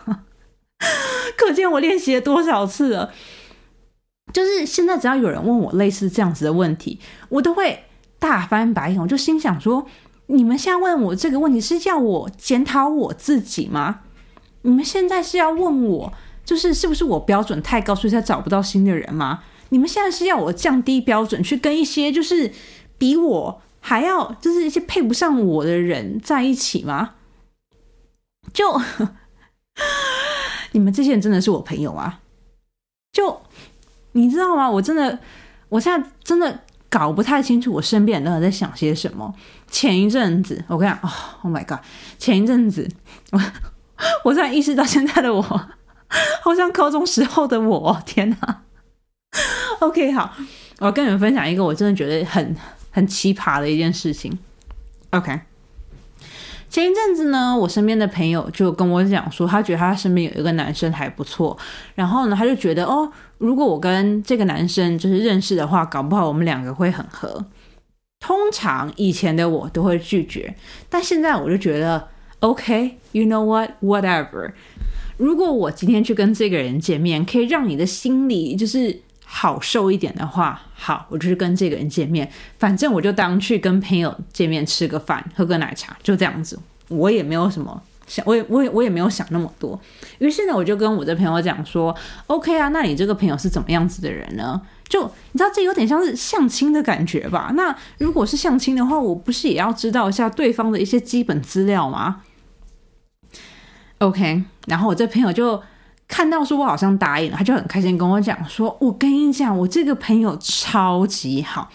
[1.37, 3.13] 可见我练习了多少次了。
[4.33, 7.85] 就是现在，只要有人问我类似这样子的问题，我都会
[8.19, 9.01] 大翻白眼。
[9.01, 9.87] 我就心想说：
[10.27, 14.01] 你们现在问我这个问题，是叫我检讨我自己吗？
[14.63, 16.13] 你们现在是要问我，
[16.45, 19.43] 就是是不是我标准太高，所以才找不到新的人吗？
[19.71, 22.53] 你们现在是要我降低标准，去跟一些就是
[22.97, 23.63] 比我。
[23.81, 27.15] 还要就是一些配不上我的人在一起吗？
[28.53, 28.79] 就
[30.73, 32.21] 你们这些人真的是我朋友啊？
[33.13, 33.41] 就
[34.13, 34.69] 你知道吗？
[34.69, 35.21] 我真的，
[35.69, 39.35] 我现在真的搞不太清楚我身边人在想些什么。
[39.71, 41.11] 前一阵子，我跟你讲哦
[41.43, 41.79] ，Oh my god！
[42.19, 42.89] 前一阵子，
[43.33, 43.41] 我
[44.25, 45.43] 我突然意识到现在的我
[46.43, 48.63] 好像高中时候的我，天哪
[49.81, 50.35] ！OK，好，
[50.79, 52.57] 我跟你们分享一个我真的觉得很。
[52.91, 54.37] 很奇葩的一件事情。
[55.11, 55.41] OK，
[56.69, 61.57] 前一阵子呢，我身边的朋友就跟我讲说，他觉得他身边有一个男生还不错，
[61.95, 67.47] 然后呢，他就觉得哦，如果我跟这个男生就是认识的话，搞不好我们两个会很合。
[68.21, 70.55] 通常以前的我都会拒绝，
[70.91, 72.09] 但现在我就觉得
[72.41, 74.53] OK，You know what，whatever。
[75.17, 79.01] 如果我今天去跟这个人见面，可以让你的心里就是。
[79.31, 82.27] 好受一点的话，好，我就是跟这个人见面，
[82.59, 86.59] 反正我就当去跟朋友见面吃个饭，喝个奶茶，就这样子。
[86.89, 89.79] 我也没有什么想，我也我也我也没有想那么多。
[90.19, 91.95] 于是呢，我就跟我的朋友讲说
[92.27, 94.61] ，OK 啊，那你这个朋友是怎么样子的人呢？
[94.89, 97.53] 就你知道，这有点像是相亲的感觉吧？
[97.55, 102.23] 那如果是相亲的话，我不是也要知道一下对方的一些基本资料吗
[103.99, 105.63] ？OK，然后我这朋友就。
[106.11, 111.71] 看到说我好像答应了，他就很开心跟我讲说：“我跟你讲，我这个朋友超级好。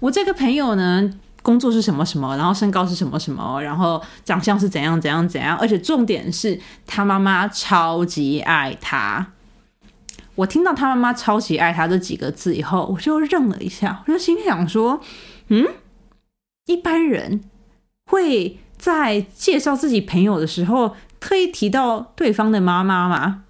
[0.00, 1.10] 我这个朋友呢，
[1.44, 9.32] 工作是什么什么，然后身高是什么什么，然后长相是怎样怎样怎样，而且重点是他妈妈超级爱他。
[10.36, 14.98] 我听到他妈妈超级爱他这几个字以后，我就愣了一下，我就心想说：
[15.48, 15.68] 嗯，
[16.64, 17.42] 一般人
[18.10, 23.42] 会在介绍自己朋友的时候，特意提到对方的妈妈吗？”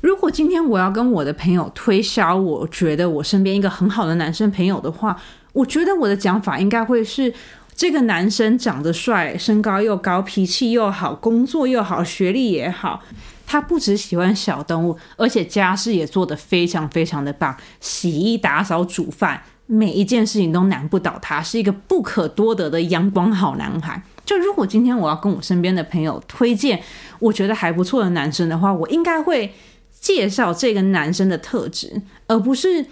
[0.00, 5.20] 如果今天我要跟我的朋友推销，我觉得我身边一个很好的男生朋友的话，
[5.52, 7.32] 我觉得我的讲法应该会是：
[7.74, 13.02] 这个男生长得帅，身高又高，脾气又好，工作又好，学历也好。
[13.46, 24.00] 他不只喜欢小动物，而且家事也做得非常非常的棒，洗衣、打扫、煮饭，每一件事情都难不倒他，是一个不可多得的阳光好男孩。
[24.24, 26.80] 就如果今天我要跟我身边的朋友推荐
[27.18, 29.52] 我觉得还不错的男生的话，我应该会。
[30.00, 32.86] 介绍这个男生的特质，而不是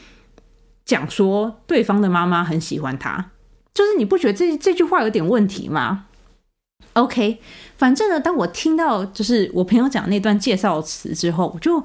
[0.89, 3.31] 讲说对方的妈妈很喜欢他。
[3.75, 6.07] 就是你不觉得这这句话有点问题吗
[6.95, 7.39] ？OK，
[7.77, 11.85] 反正呢，当我听到就是我朋友讲那段介绍词之后，我就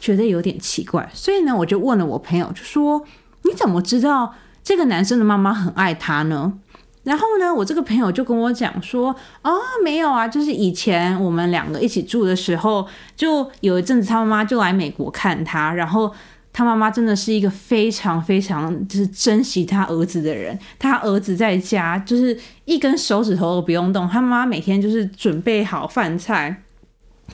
[0.00, 3.04] 觉得有点奇怪，所以呢，我就问了我朋友，就说
[3.42, 6.54] 你怎么知道这个男生的妈妈很爱他呢？
[7.02, 9.52] 然后呢，我这个朋友就跟我讲说，哦，
[9.82, 16.14] 没有啊，就是以前我们两个一起住的时候，就有一阵子他妈妈就来美国看他，然后。
[16.56, 20.56] 他妈妈真的是一个非常非常就是珍惜他儿子的人。
[20.78, 26.62] 他儿子在家就是一根手指头都不用动，他妈妈每天就是准备好饭菜、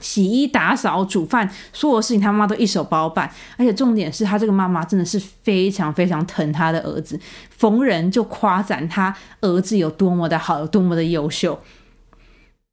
[0.00, 3.30] 洗衣、打扫、煮饭，所有事情他妈妈都一手包办。
[3.58, 11.60] 而且重点是他这个妈妈真的是非常非常疼他的儿子，逢人就夸赞他儿子有多么的好，有多么的优秀。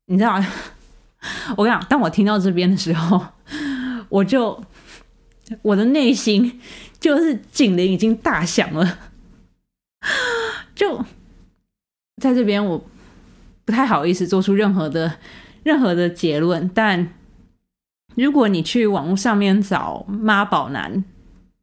[0.06, 0.41] 你知道，
[1.58, 3.22] 我跟你讲，当我听到这边的时候，
[4.08, 4.64] 我就。
[5.62, 6.60] 我的内心
[7.00, 9.00] 就是警铃已经大响了，
[10.76, 11.04] 就
[12.22, 12.84] 在这边，我
[13.66, 15.18] 不太好意思做出任何的
[15.64, 16.70] 任何的结论。
[16.74, 17.14] 但
[18.16, 21.04] 如果你去网络上面找妈宝男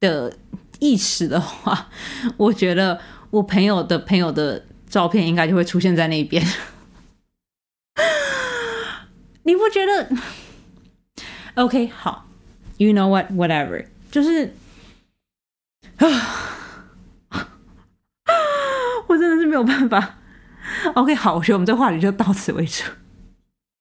[0.00, 0.36] 的
[0.78, 1.90] 意识的话，
[2.38, 6.44] 我觉得我朋友的朋友的照片应该就会出现在那边。
[9.42, 10.08] 你不觉得
[11.56, 12.23] ？OK，好。
[12.76, 13.30] You know what?
[13.30, 14.54] Whatever，就是
[15.98, 16.06] 啊，
[19.06, 20.18] 我真的是没有办法。
[20.94, 22.82] OK，好，我觉得我们这话题就到此为止。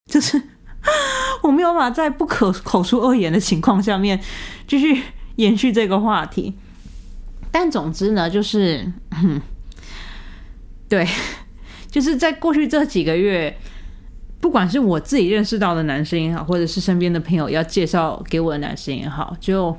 [0.06, 0.42] 就是
[1.42, 4.22] 我没有办法在不可口出恶言的情况下面
[4.68, 5.04] 继续
[5.38, 6.56] 延续这个话题。
[7.52, 8.92] 但总之呢，就是
[10.88, 11.08] 对，
[11.90, 13.58] 就是在过去这几个月。
[14.44, 19.76] 不管是我自己认识到的男生也好，或者是身边的朋友要介绍给我的男生也好，就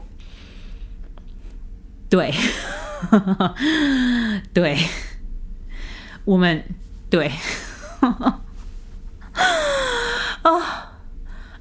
[2.09, 2.33] 对，
[4.55, 4.75] 对，
[6.25, 6.65] 我们
[7.11, 7.31] 对，
[10.43, 10.63] 哦，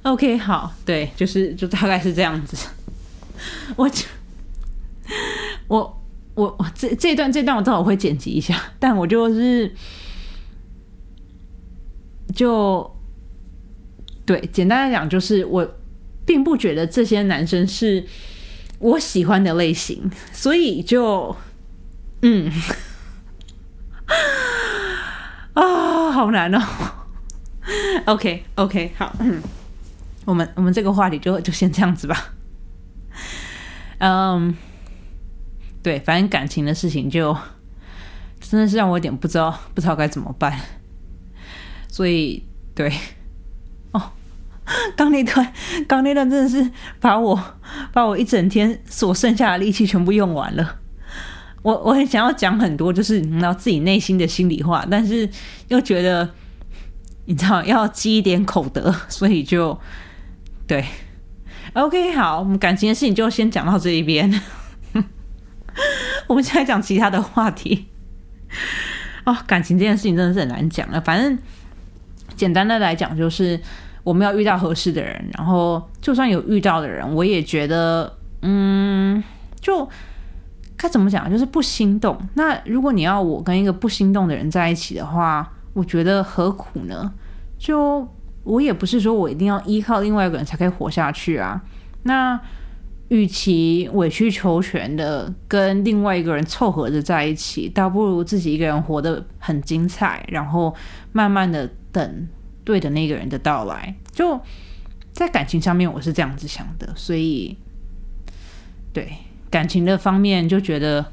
[0.04, 2.68] OK，好，对，就是就大概是这样子。
[3.76, 4.06] 我就
[5.68, 6.02] 我
[6.36, 9.74] 我我这这段这段我正好会剪辑一下，但我就是
[12.34, 12.93] 就。
[14.26, 15.76] 对，简单来讲就是，我
[16.24, 18.06] 并不觉得这些男生是
[18.78, 21.36] 我喜欢的类型，所以就，
[22.22, 22.50] 嗯，
[25.52, 26.62] 啊，好难哦。
[28.06, 29.14] OK，OK，好，
[30.24, 32.32] 我们我们这个话题就就先这样子吧。
[33.98, 34.56] 嗯，
[35.82, 37.36] 对，反正感情的事情就
[38.40, 40.58] 真的是让我有点不知道不知道该怎么办，
[41.88, 42.42] 所以
[42.74, 42.90] 对。
[44.96, 45.52] 刚那段，
[45.88, 46.70] 刚那段真的是
[47.00, 47.38] 把我
[47.92, 50.76] 把我一整天所剩下的力气全部用完了。
[51.62, 55.28] 我我很想要讲很多，就是你知道自己内心的心里话，但是
[55.68, 56.30] 又觉得
[57.24, 59.78] 你知道要积一点口德，所以就
[60.66, 60.84] 对。
[61.72, 64.40] OK，好，我们感情的事情就先讲到这一边。
[66.28, 67.86] 我们现在讲其他的话题。
[69.24, 71.00] 哦，感情这件事情真的是很难讲啊。
[71.00, 71.36] 反正
[72.36, 73.60] 简单的来讲就是。
[74.04, 79.20] 我们要遇到合适的人，然后就算有遇到的人，我也觉得，嗯，
[79.60, 79.88] 就
[80.76, 82.16] 该怎么讲，就是不心动。
[82.34, 87.10] 那如果你要我跟一个不心动的人在一起的话，我觉得何苦呢？
[87.58, 88.06] 就
[88.42, 91.62] 我也不是说我一定要依靠另外一个人才可以活下去啊。
[92.02, 92.38] 那
[93.08, 100.74] 与其委曲求全的跟另外一个人凑合着在一起，倒不如自己一个人活得很精彩，然后
[101.12, 102.28] 慢慢的等。
[102.64, 104.40] 对的那个人的到来，就
[105.12, 107.56] 在感情上面，我是这样子想的，所以
[108.92, 109.12] 对
[109.50, 111.04] 感情的方面就觉得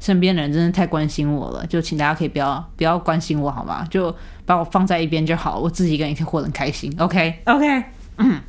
[0.00, 3.86] 身边的人真的太关心我了，就请大家可以不要不要关心我好吗？
[3.90, 4.14] 就
[4.46, 6.94] 把我放在一边就好，我自己一个人可以活得很开心。
[6.98, 7.84] OK OK，
[8.18, 8.40] 嗯，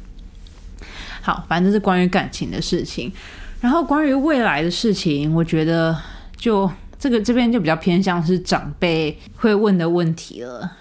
[1.21, 3.11] 好，反正是关于感情的事情，
[3.59, 5.99] 然后关于未来的事情，我觉得
[6.37, 10.71] 就这个这边就比较偏向是长辈会问的问题了。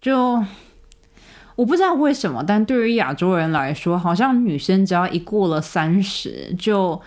[0.00, 0.42] 就
[1.56, 6.98] 我不知道为什么，但对于亚洲人来说，好像女生只要一过了三十，就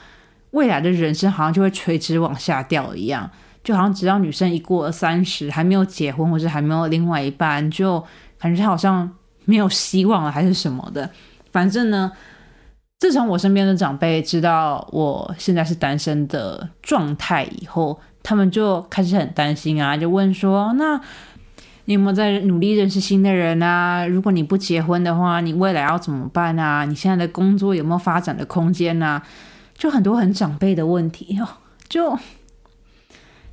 [0.52, 3.28] 未来的人生好像就会垂直往下掉一样。
[3.64, 8.04] 就好像只要女生一过了三十，还没有结婚或者还没有另外一半，就
[8.38, 9.10] 感觉好像
[9.46, 11.10] 没有希望了，还是什么的。
[11.52, 12.12] 反正呢，
[13.00, 21.02] 自从我身边的长辈知道我现在是单身的状态以后，他们就开始很担心啊，就问说那。
[21.86, 24.06] 你有没有在努力认识新的人啊？
[24.08, 26.86] 如果你不结婚的话，你未来要怎么办啊？
[26.86, 29.22] 你现在的工作有没有发展的空间啊？
[29.78, 31.48] 就很多很长辈的问题哦。
[31.90, 32.18] 就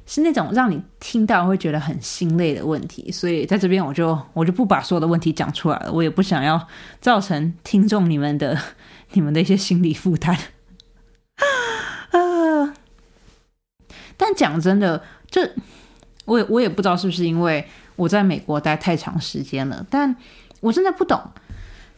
[0.07, 6.67] 是那种让你听到会觉得很心累的问题，所以在这边我就我就不把所有的问题讲出来了，我也不想要
[7.01, 8.57] 造成听众你们的
[9.13, 10.37] 你们的一些心理负担。
[14.17, 15.51] 但讲真的，这
[16.27, 17.67] 我也我也不知道是不是因为
[18.01, 20.17] 我在美国待太长时间了，但
[20.61, 21.21] 我真的不懂，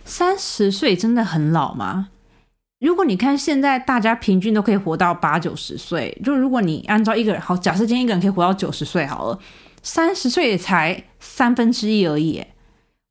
[0.04, 2.08] 三十岁真的很老吗？
[2.80, 9.38] 如果你看现在大家平均都可以活到八九十岁，就如果你按照一个人好，假设今天一个人可以活到九十岁好了，
[9.82, 12.44] 三十岁也才三分之一而已，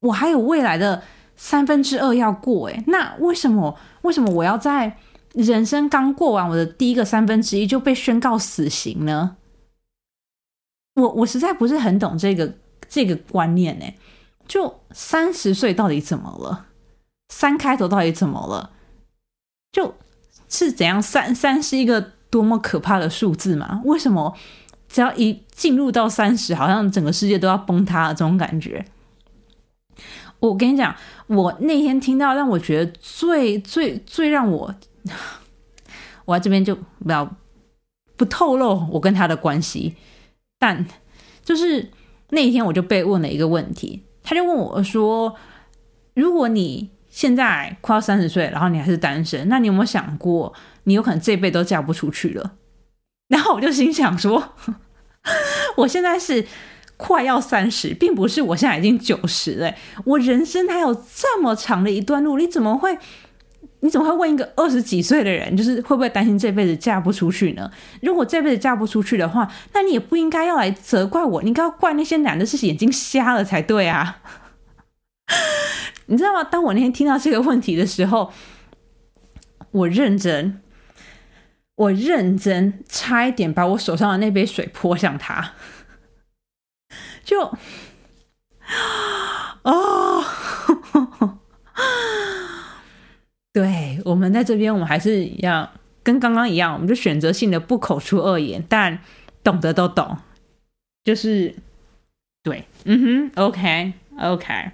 [0.02, 1.02] 我还有未来的
[1.36, 4.98] 三分之二要过，诶，那为什么为什么我要在？
[5.34, 9.38] 人生刚过完，我的第一个三分之一就被宣告死刑呢？
[10.96, 12.54] 我我实在不是很懂这个
[12.92, 13.86] 这个观念呢。
[14.48, 16.66] 就三十岁到底怎么了？
[17.30, 18.72] 三开头到底怎么了？
[19.72, 19.96] 就
[20.50, 21.02] 是怎样？
[21.02, 23.82] 三三是一个多么可怕的数字吗？
[23.86, 24.36] 为什么
[24.90, 28.86] 只要一进入到三十，好像整个世界都要崩塌这种感觉？
[30.40, 30.94] 我跟你讲，
[31.28, 34.76] 我那天听到让我觉得最最最让我。
[36.26, 37.36] 我在这边就不要
[38.18, 39.96] 不透露我跟他的关系，
[40.60, 40.86] 但
[41.44, 41.90] 就是
[42.32, 45.36] 那一天我就被问了一个问题，他就问我说
[46.16, 50.54] ：“如果你现在快要三十岁，然后你还是单身，那你有没有想过，
[50.86, 52.54] 你有可能这辈子都嫁不出去了？”
[53.30, 54.54] 然后我就心想说
[55.78, 56.46] ：“我现在是
[56.98, 59.74] 快要三十，并不是我现在已经九十了，
[60.06, 62.98] 我人生还有这么长的一段路，你怎么会？”
[63.84, 67.70] 你怎么会问一个二十几岁的人，就是会不会担心这辈子嫁不出去呢？
[68.02, 74.22] 如果这辈子嫁不出去的话，那你也不应该要来责怪我，你应该要怪那些男的是眼睛瞎了才对啊！
[76.06, 76.44] 你知道吗？
[76.44, 78.32] 当我那天听到这个问题的时候，
[79.72, 80.62] 我认真，
[81.76, 85.54] 我认真，差一点把我手上的那杯水泼向他，
[87.24, 87.58] 就
[89.64, 89.74] 啊！
[93.54, 95.70] 对我们在这边，我们还是一样，
[96.04, 98.98] 跟刚刚一样，我们就选择性的不口出恶言，但
[99.44, 100.18] 懂得都懂，
[101.04, 101.54] 就是
[102.44, 104.72] 对，嗯哼，OK，OK，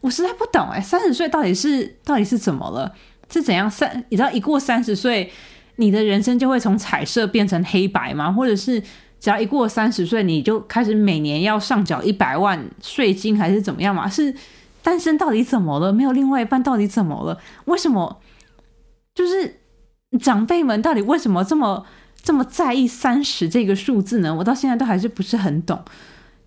[0.00, 2.92] 我实在不懂哎，三十岁到底是到底是怎么了？
[3.30, 4.04] 是怎样三？
[4.08, 5.30] 你知道一过三十岁，
[5.76, 8.32] 你的人生就会从彩色变成黑白吗？
[8.32, 8.80] 或者是
[9.20, 14.08] 只要一过三十岁，你就开始每年要上缴一百万税金，还是怎么样嘛？
[14.08, 14.34] 是？
[14.82, 15.92] 单身到底怎么了？
[15.92, 17.38] 没有另外一半到底怎么了？
[17.66, 18.20] 为什么？
[19.14, 19.60] 就是
[20.20, 21.84] 长辈们到底为什么这么
[22.22, 24.34] 这么在意三十这个数字呢？
[24.36, 25.84] 我到现在都还是不是很懂。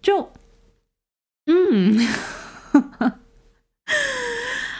[0.01, 0.31] 就，
[1.45, 1.97] 嗯，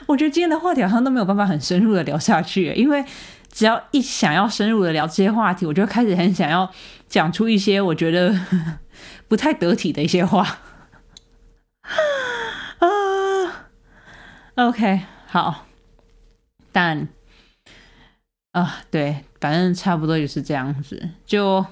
[0.07, 3.03] 我觉得今天的话题好像都没有办法很深入的聊下去，因为
[3.51, 6.71] 只要一想要深入的聊这些话题，我就开始很想要
[7.07, 8.35] 讲出一些我觉得
[9.27, 10.59] 不太得体的一些话。
[14.55, 15.65] OK，好，
[16.71, 17.07] 但
[18.51, 21.09] 啊，对，反正差不多就是这样子。
[21.25, 21.65] 就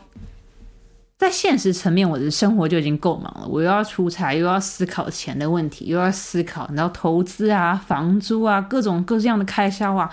[1.16, 3.48] 在现实层面，我的生活就已经够忙了。
[3.48, 10.12] 我又要出差，又要思考钱的问题，又要思考然后投资啊、房租啊、各种各样的开销啊。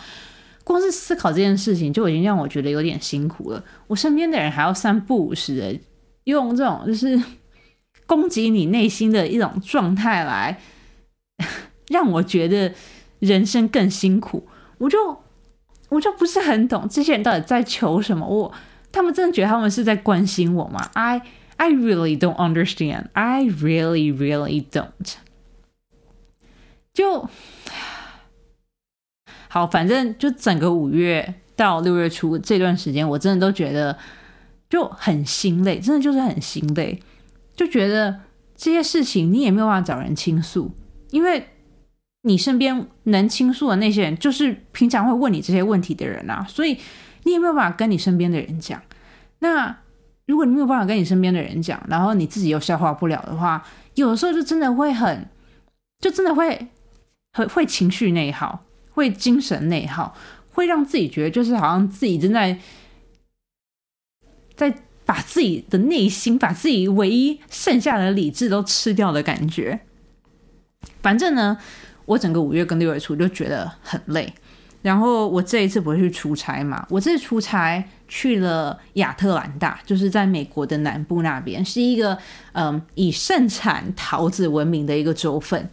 [0.62, 3.64] 光是思考这件事情，就已经让我觉得有点辛苦了。
[3.86, 5.80] 我身边的人还要三不五时的
[6.24, 7.18] 用这种就是
[8.04, 10.60] 攻击你内心的一种状态来。
[11.88, 12.72] 让我觉得
[13.18, 15.22] 人生更辛苦，我就
[15.88, 18.26] 我就不是很懂这些人到底在求什么。
[18.26, 18.52] 我
[18.92, 21.22] 他们真的觉得他们是在关心我吗？I
[21.56, 23.06] I really don't understand.
[23.14, 25.14] I really really don't.
[26.92, 27.28] 就
[29.48, 33.96] 好，反正就整个五月到六月初这段时间，我真的都觉得
[34.68, 37.00] 就很心累，真的就是很心累，
[37.56, 38.20] 就觉得
[38.54, 40.70] 这些事情你也没有办法找人倾诉，
[41.10, 41.48] 因为。
[42.28, 46.76] 你身边能倾诉的那些人，就是平常会问你这些问题的人啊，所以
[47.24, 48.80] 你也没有办法跟你身边的人讲。
[49.38, 49.74] 那
[50.26, 53.64] 如果你没有办法跟你身边的人讲，然后你自己又消化不了的话，
[53.94, 55.26] 有的时候就真的会很，
[56.00, 56.68] 就真的会
[57.32, 60.14] 会会情绪内耗，会精神内耗，
[60.50, 62.58] 会让自己觉得就是好像自己正在
[64.54, 64.74] 在
[65.06, 69.80] 把自己的内心，把自己唯一剩下的理智都吃掉的感觉。
[71.00, 71.58] 反正呢。
[72.08, 74.32] 我整个五月跟六月初就觉得很累，
[74.80, 82.16] 然后我这一次不是去出差嘛，我这次出差去了亚特兰大，就是在美国的南部那边，是一个
[82.52, 85.68] 嗯以盛产桃子闻名的一个州份。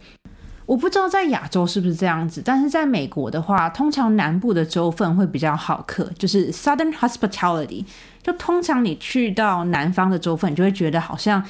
[0.66, 7.86] 我不知道在亚洲是不是这样子，但是在美国的话，通常南部的州份会比较好客，就是 Southern Hospitality。
[8.22, 11.40] 就通常你去到南方的州份，你就会觉得好像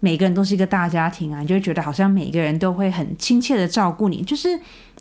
[0.00, 4.22] 每个人都是一个大家庭啊，你就会觉得好像每个人都会很亲切的照顾你。
[4.22, 4.58] 就是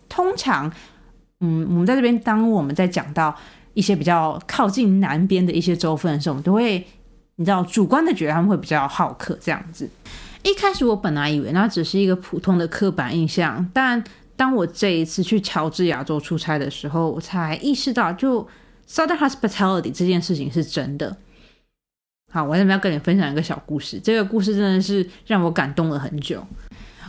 [0.10, 0.72] 通常，
[1.40, 3.36] 嗯，我们在这边，当我们在讲到
[3.74, 6.86] 一些比较靠近南边的一些州份的时候，我们都会
[7.36, 9.90] 你知道主观的觉得他们会比较好客这样子。
[10.44, 14.04] 一开始我本来以为那只是一个普通的刻板印象，但
[14.36, 18.48] 当我这一次去乔治亚州出差的时候，我才意识到，就
[18.88, 21.18] Southern Hospitality 这件事情是真的。
[22.30, 26.46] 好，我这边要跟你分享一个小故事，这个故事真的是让我感动了很久。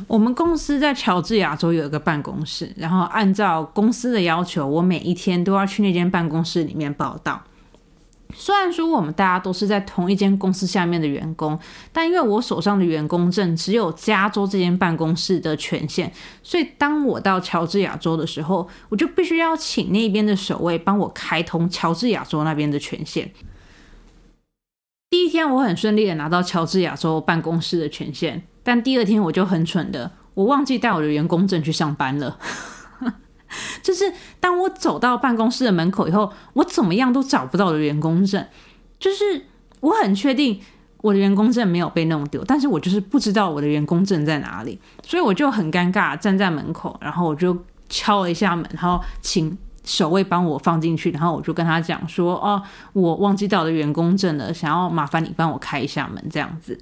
[0.07, 7.43] 我们公司在乔治亚州有一个办公室，然后按照公司的要求，我每一天都要去那间办公室里面报道。
[8.33, 11.59] 虽然说我们大家都是在同一间公司下面的员工，
[11.93, 16.13] 但因为我手上的员工证只有加州这间办公室的权限，
[16.45, 23.29] 所以当我到乔治亚州的时候，我就必须要请那边的守卫帮我开通乔治亚州那边的权限。
[25.11, 32.39] 第一天我很顺利的拿到乔治亚州办公室的权限，但第二天我就很蠢的，我忘记带我的员工证去上班了。
[33.83, 38.47] 就是当我走到办公室的门口以后，我怎么样都找不到我的员工证。
[39.01, 39.47] 就是
[39.81, 40.61] 我很确定
[40.99, 47.57] 我的员工证没有被弄丢，但是我就是不知道我的员工证在哪里，所以我就很尴尬站在门口，然后我就
[47.89, 49.57] 敲了一下门，然后请
[49.89, 52.63] 守卫帮我放进去，然后我就跟他讲说：“哦，
[52.93, 56.79] 我忘记带我的员工证了，想要麻烦你帮我开一下门。”这样子，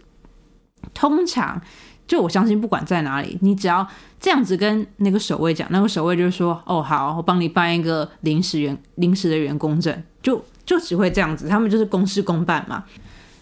[0.92, 1.62] 通常。
[2.08, 3.84] 就我相信，不管在哪里，你只要
[4.20, 9.92] 这样子跟那个守卫讲，那个守卫就是说：“哦，好，我帮你办一个临时员临时的员工证。”
[10.22, 12.84] 就就只会这样子，他们就是公事公办嘛。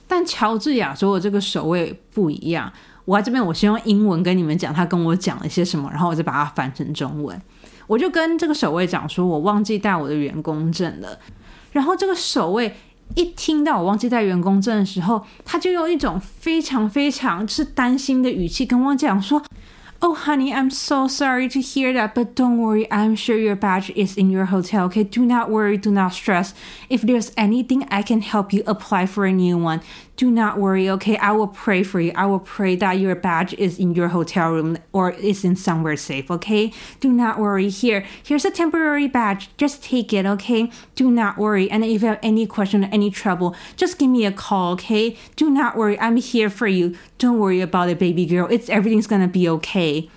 [0.09, 2.73] 但乔治亚州的这个守卫不一样，
[3.05, 7.39] 我在这边我先用英文跟你们讲，他跟我讲了些什么，然后我再把它翻成中文。
[7.87, 11.18] 我就跟这个守卫讲说，我忘记带我的员工证了，
[11.72, 12.74] 然后这个守卫。
[13.14, 19.43] 一听到我忘记带员工证的时候，他就用一种非常非常是担心的语气跟我讲说。
[20.01, 22.87] Oh, honey, I'm so sorry to hear that, but don't worry.
[22.89, 24.87] I'm sure your badge is in your hotel.
[24.89, 26.51] Okay, do not worry, do not stress.
[26.95, 29.80] If there's anything I can help you apply for a new one,
[30.14, 30.88] do not worry.
[30.90, 32.12] Okay, I will pray for you.
[32.14, 35.97] I will pray that your badge is in your hotel room or is in somewhere
[35.97, 36.30] safe.
[36.30, 37.68] Okay, do not worry.
[37.68, 39.49] Here, here's a temporary badge.
[39.57, 40.24] Just take it.
[40.24, 41.68] Okay, do not worry.
[41.68, 44.74] And if you have any question or any trouble, just give me a call.
[44.74, 45.99] Okay, do not worry.
[45.99, 46.97] I'm here for you.
[47.18, 48.47] Don't worry about it, baby girl.
[48.49, 50.09] It's everything's gonna be okay.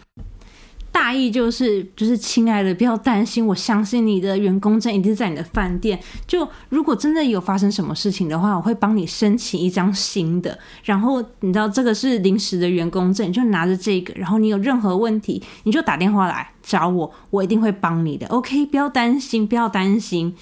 [0.91, 5.99] 大意就是，就是亲爱的，不要担心，我相信你的员工证一定在你的饭店。
[6.25, 10.57] 就如果真的有发生什么事情的话，我会帮你申请一张新的。
[10.83, 14.13] 然后你知道这个是临时的员工证，就拿着这个。
[14.15, 18.25] 然后你有任何问题，你就打电话来找我，我一定会帮你的。
[18.27, 20.35] OK，不要担心，不要担心。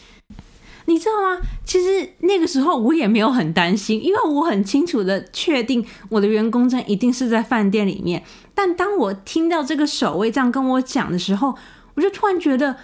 [0.88, 1.42] 你知道吗？
[1.66, 8.24] 其实那个时候我也没有很担心，因为我很清楚的确定我的员工证一定是在饭店里面。
[8.54, 11.56] 但当我听到这个守卫这样跟我讲的时候，
[11.96, 12.78] 我就突然觉得，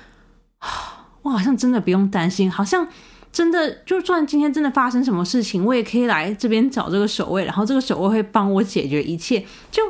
[1.21, 2.87] 我好像真的不用担心，好像
[3.31, 9.45] 真的就算今天真的发生什么事情，我也可以来这边找这个守卫，然后这个守卫会帮我解决一切。
[9.69, 9.83] 就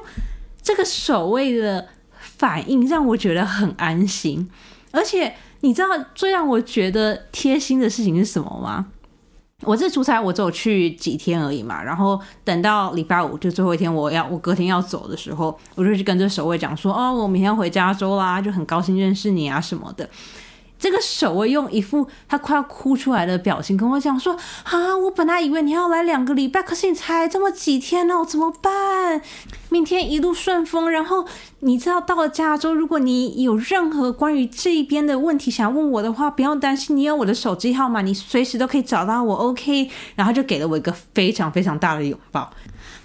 [0.62, 1.88] 这个守卫的
[2.20, 4.50] 反应让我觉得很安心，
[4.92, 5.34] 而且。
[5.62, 8.88] 你知道最让我觉得贴心的事情是什么吗？
[9.64, 20.10] 我这出差我只有去几天而已嘛，然后等到礼拜五就最后一天，我要我隔天要走的时候，我就去跟这守卫讲说：“哦，我明天回加州啦，就很高兴认识你啊什么的。”
[20.82, 29.22] 这个守卫用一副他快要哭出来的表情跟我讲说：“啊，我本来以为你要来两个礼拜，可是你才这么几天哦，怎么办？
[29.70, 30.90] 明天一路顺风。
[30.90, 31.28] 然后
[31.60, 39.36] 你知道到了加州，如果你有任何关于这边的问题想问我的话，不要担心，你有我的手机号码，你随时都可以找到我。
[39.36, 39.88] OK。
[40.16, 42.52] 然后就给了我一个非常非常大的拥抱。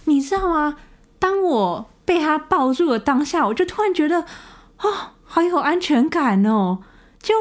[0.06, 0.76] 你知道吗？
[1.18, 4.24] 当我被他抱住了当下，我就突然觉得，
[4.80, 6.78] 哦，好有安全感哦，
[7.20, 7.34] 就。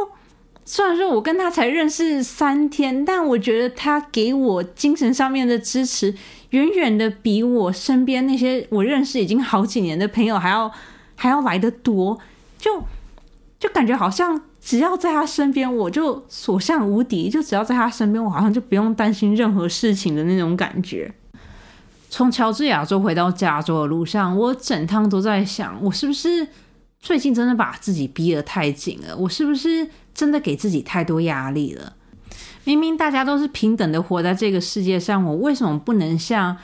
[0.67, 6.15] 虽然说我跟他才认识三天，但我觉得他给我精神上面的支持，
[6.49, 10.71] 远远的比我身边那些我认识已经好几年的朋友还要
[11.15, 12.19] 还要来的多。
[12.57, 12.83] 就
[13.59, 21.13] 就感觉好像只要在他身边，我就所向无敌；就只要在他身边，我好像就不用担心任何事情的那种感觉。
[22.09, 26.47] 从乔治亚州回到加州的路上，我整趟都在想，我是不是
[26.99, 29.15] 最近真的把自己逼得太紧了？
[29.15, 29.87] 我是不是？
[30.15, 31.93] 真的给自己太多压力了。
[32.63, 36.57] 明明大家都是平等的活在这个世界上，我为什么不能像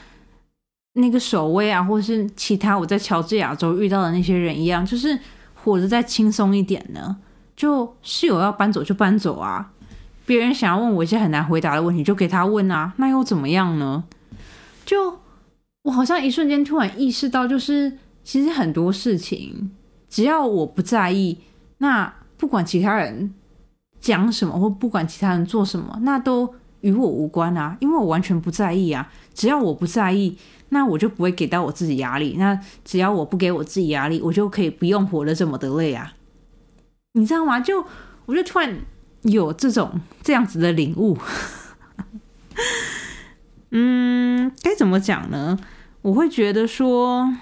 [0.94, 5.16] 那个守卫啊，或是其他我在乔治亚州遇到的那些人一样，就是
[5.54, 7.18] 活得再轻松一点呢？
[7.54, 9.70] 就室友要搬走就搬走啊，
[10.26, 14.02] 别人想要问我一些很难回答的问题，就给他问啊，那又怎么样呢？
[14.84, 15.20] 就
[15.82, 19.70] 我好像一瞬间突然意识到，就是其实很多事情，
[20.08, 21.38] 只要我不在意，
[21.78, 23.32] 那不管其他人
[24.02, 29.10] 讲什么，或不管其他人做什么，那都与我无关啊，因为我完全不在意啊。
[29.32, 30.36] 只要我不在意，
[30.68, 32.34] 那我就不会给到我自己压力。
[32.36, 36.12] 那只要我不给我自己压力，我就可以不用活得这么的累啊。
[37.12, 37.60] 你知道吗？
[37.60, 37.84] 就
[38.26, 38.76] 我就突然
[39.22, 41.16] 有这种这样子的领悟。
[43.70, 45.58] 嗯，该怎么讲呢？
[46.02, 47.32] 我会觉得说，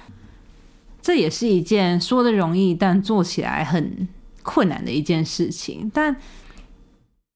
[1.01, 4.07] 这也是一件说的容易，但做起来很
[4.43, 5.91] 困难的一件事情。
[5.93, 6.15] 但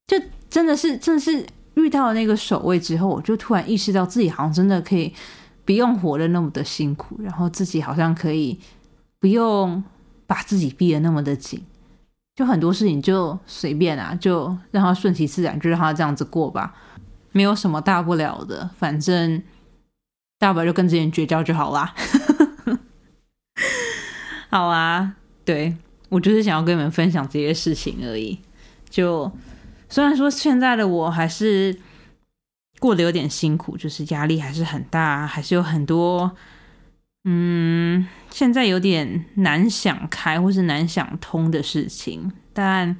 [0.07, 5.13] 就真的是，真的是遇到了那个守卫之后，我就突然意识到自己好像真的可以
[5.65, 8.59] 不用活得那么的辛苦，然后自己好像可以
[9.19, 9.83] 不用
[10.27, 11.65] 把自己逼得那么的紧。
[12.37, 16.75] 就很多事情就随便啊，就让它顺其自然，就让它这样子过吧。
[17.33, 19.43] 没有什么大不了的，反正
[20.39, 21.95] 大不了就跟这些人绝交就好啦。
[24.51, 25.77] 好啊，对
[26.09, 28.39] 我就是想要跟你们分享这些事情而已。
[28.91, 29.31] 就
[29.95, 31.79] 虽然说现在的我还是
[32.81, 36.35] 过得有点辛苦，就是压力还是很大，还是有很多
[37.23, 42.97] 嗯，现在有点难想开或是难想通的事情，但。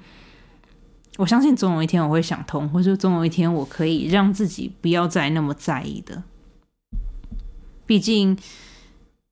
[1.17, 6.23] 我相信总有一天我会想通，或者总有一天我可以让自己不要再那么在意的。
[7.87, 8.37] 毕竟，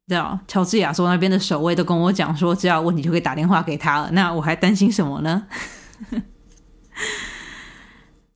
[0.06, 4.10] 知道乔治亚州那边的守卫都跟我讲说，只要有问题就可以打电话给他了。
[4.12, 5.46] 那我还担心什么呢？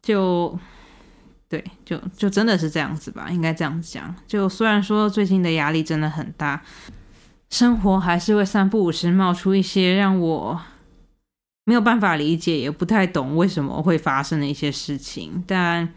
[0.07, 0.57] 就
[1.49, 4.15] 对，就就真的是这样子吧，应该这样子讲。
[4.29, 6.63] 就虽然说最近的压力真的很大，
[7.51, 10.63] 生活还是会三不五时冒出一些让我。
[11.69, 15.93] 没有办法理解，也不太懂为什么会发生的一些事情，但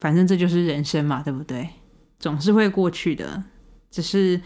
[0.00, 1.70] 反正这就是人生嘛，对不对？
[2.18, 3.44] 总是会过去的，
[3.90, 4.42] 只是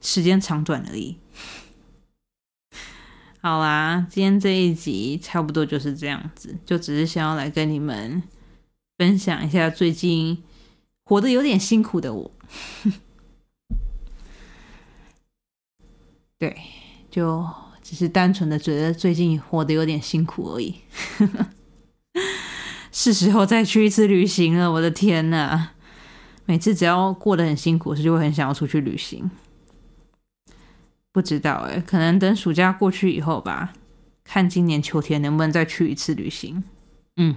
[0.00, 1.18] 时间长短而已。
[3.46, 8.22] 好啦，今天这一集差不多就是这样子，就只是想要来跟你们
[8.96, 10.42] 分享一下最近
[11.04, 12.30] 活得有点辛苦的我。
[16.40, 16.56] 对，
[17.10, 17.46] 就。
[17.82, 20.76] 只是单纯的觉得最近活得有点辛苦而已，
[22.90, 24.72] 是时候再去一次旅行了。
[24.72, 25.68] 我的天呐，
[26.46, 29.30] 每次只要过得很辛苦，就会很想要出去旅行。
[31.14, 33.72] 不知道哎，可能等暑假过去以后吧，
[34.24, 36.64] 看今年秋天能不能再去一次旅行。
[37.16, 37.36] 嗯，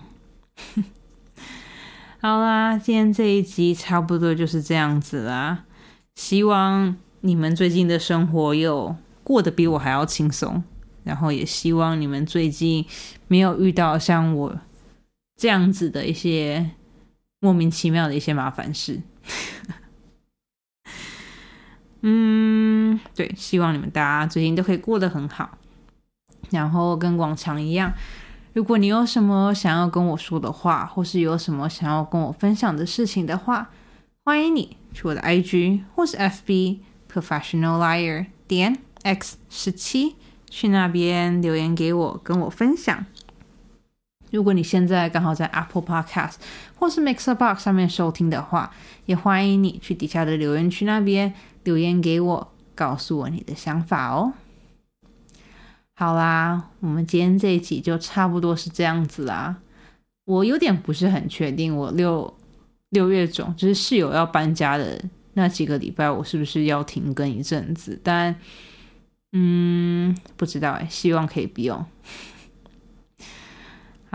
[2.19, 5.65] 好啦，今天这一集差不多就是这样子啦。
[6.15, 8.95] 希望你们最近的生活有。
[9.27, 10.63] 过得比我还要轻松，
[11.03, 12.85] 然后也希望你们最近
[13.27, 14.57] 没有遇到像我
[15.35, 16.71] 这样子的一些
[17.41, 19.01] 莫名其妙的一些麻烦事。
[22.09, 25.57] 嗯，对，希望你们大家最近都可以过得很好。
[26.51, 27.91] 然后跟往常一样，
[28.53, 33.69] 如果你有什么想要跟我说的话，或是有什么想要跟我分享的事情的话，
[34.23, 36.79] 欢迎你去我的 IG 或是 FB
[37.11, 38.77] Professional Liar 点。
[39.03, 40.15] X 十七，
[40.49, 43.05] 去那边留言给我，跟我分享。
[44.31, 46.33] 如果你现在刚好在 Apple Podcast
[46.75, 48.71] 或是 Mixer Box 上面收听的话，
[49.05, 51.33] 也欢迎你去底下的留言区那边
[51.67, 54.31] 留言给我，告诉我你的想法哦。
[55.95, 59.57] 好啦，我们今天这一集就差不多是这样子啦。
[60.23, 62.33] 我有点不是很确定，我六
[62.91, 65.03] 六月中就是室友要搬家的
[65.33, 67.99] 那几个礼拜，我是不是要停更一阵子？
[68.01, 68.33] 但
[69.33, 71.85] 嗯，不知道哎，希望可以不用。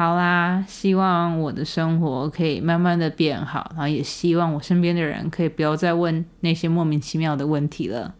[0.03, 8.17] 好啦，希望我的生活可以慢慢的变好，然后也希望我身边的人可以不要再问那些莫名其妙的问题了。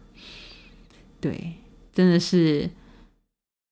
[1.19, 1.55] 对，
[1.91, 2.69] 真的是，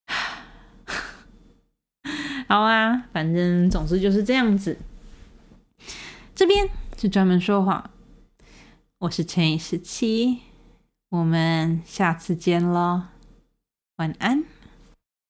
[2.49, 4.78] 好啊，反正总之就是这样子。
[6.36, 7.91] 这边是专门说谎，
[8.99, 10.39] 我是乘以十七。
[11.07, 13.03] 我们下次见喽，
[13.95, 14.43] 晚安。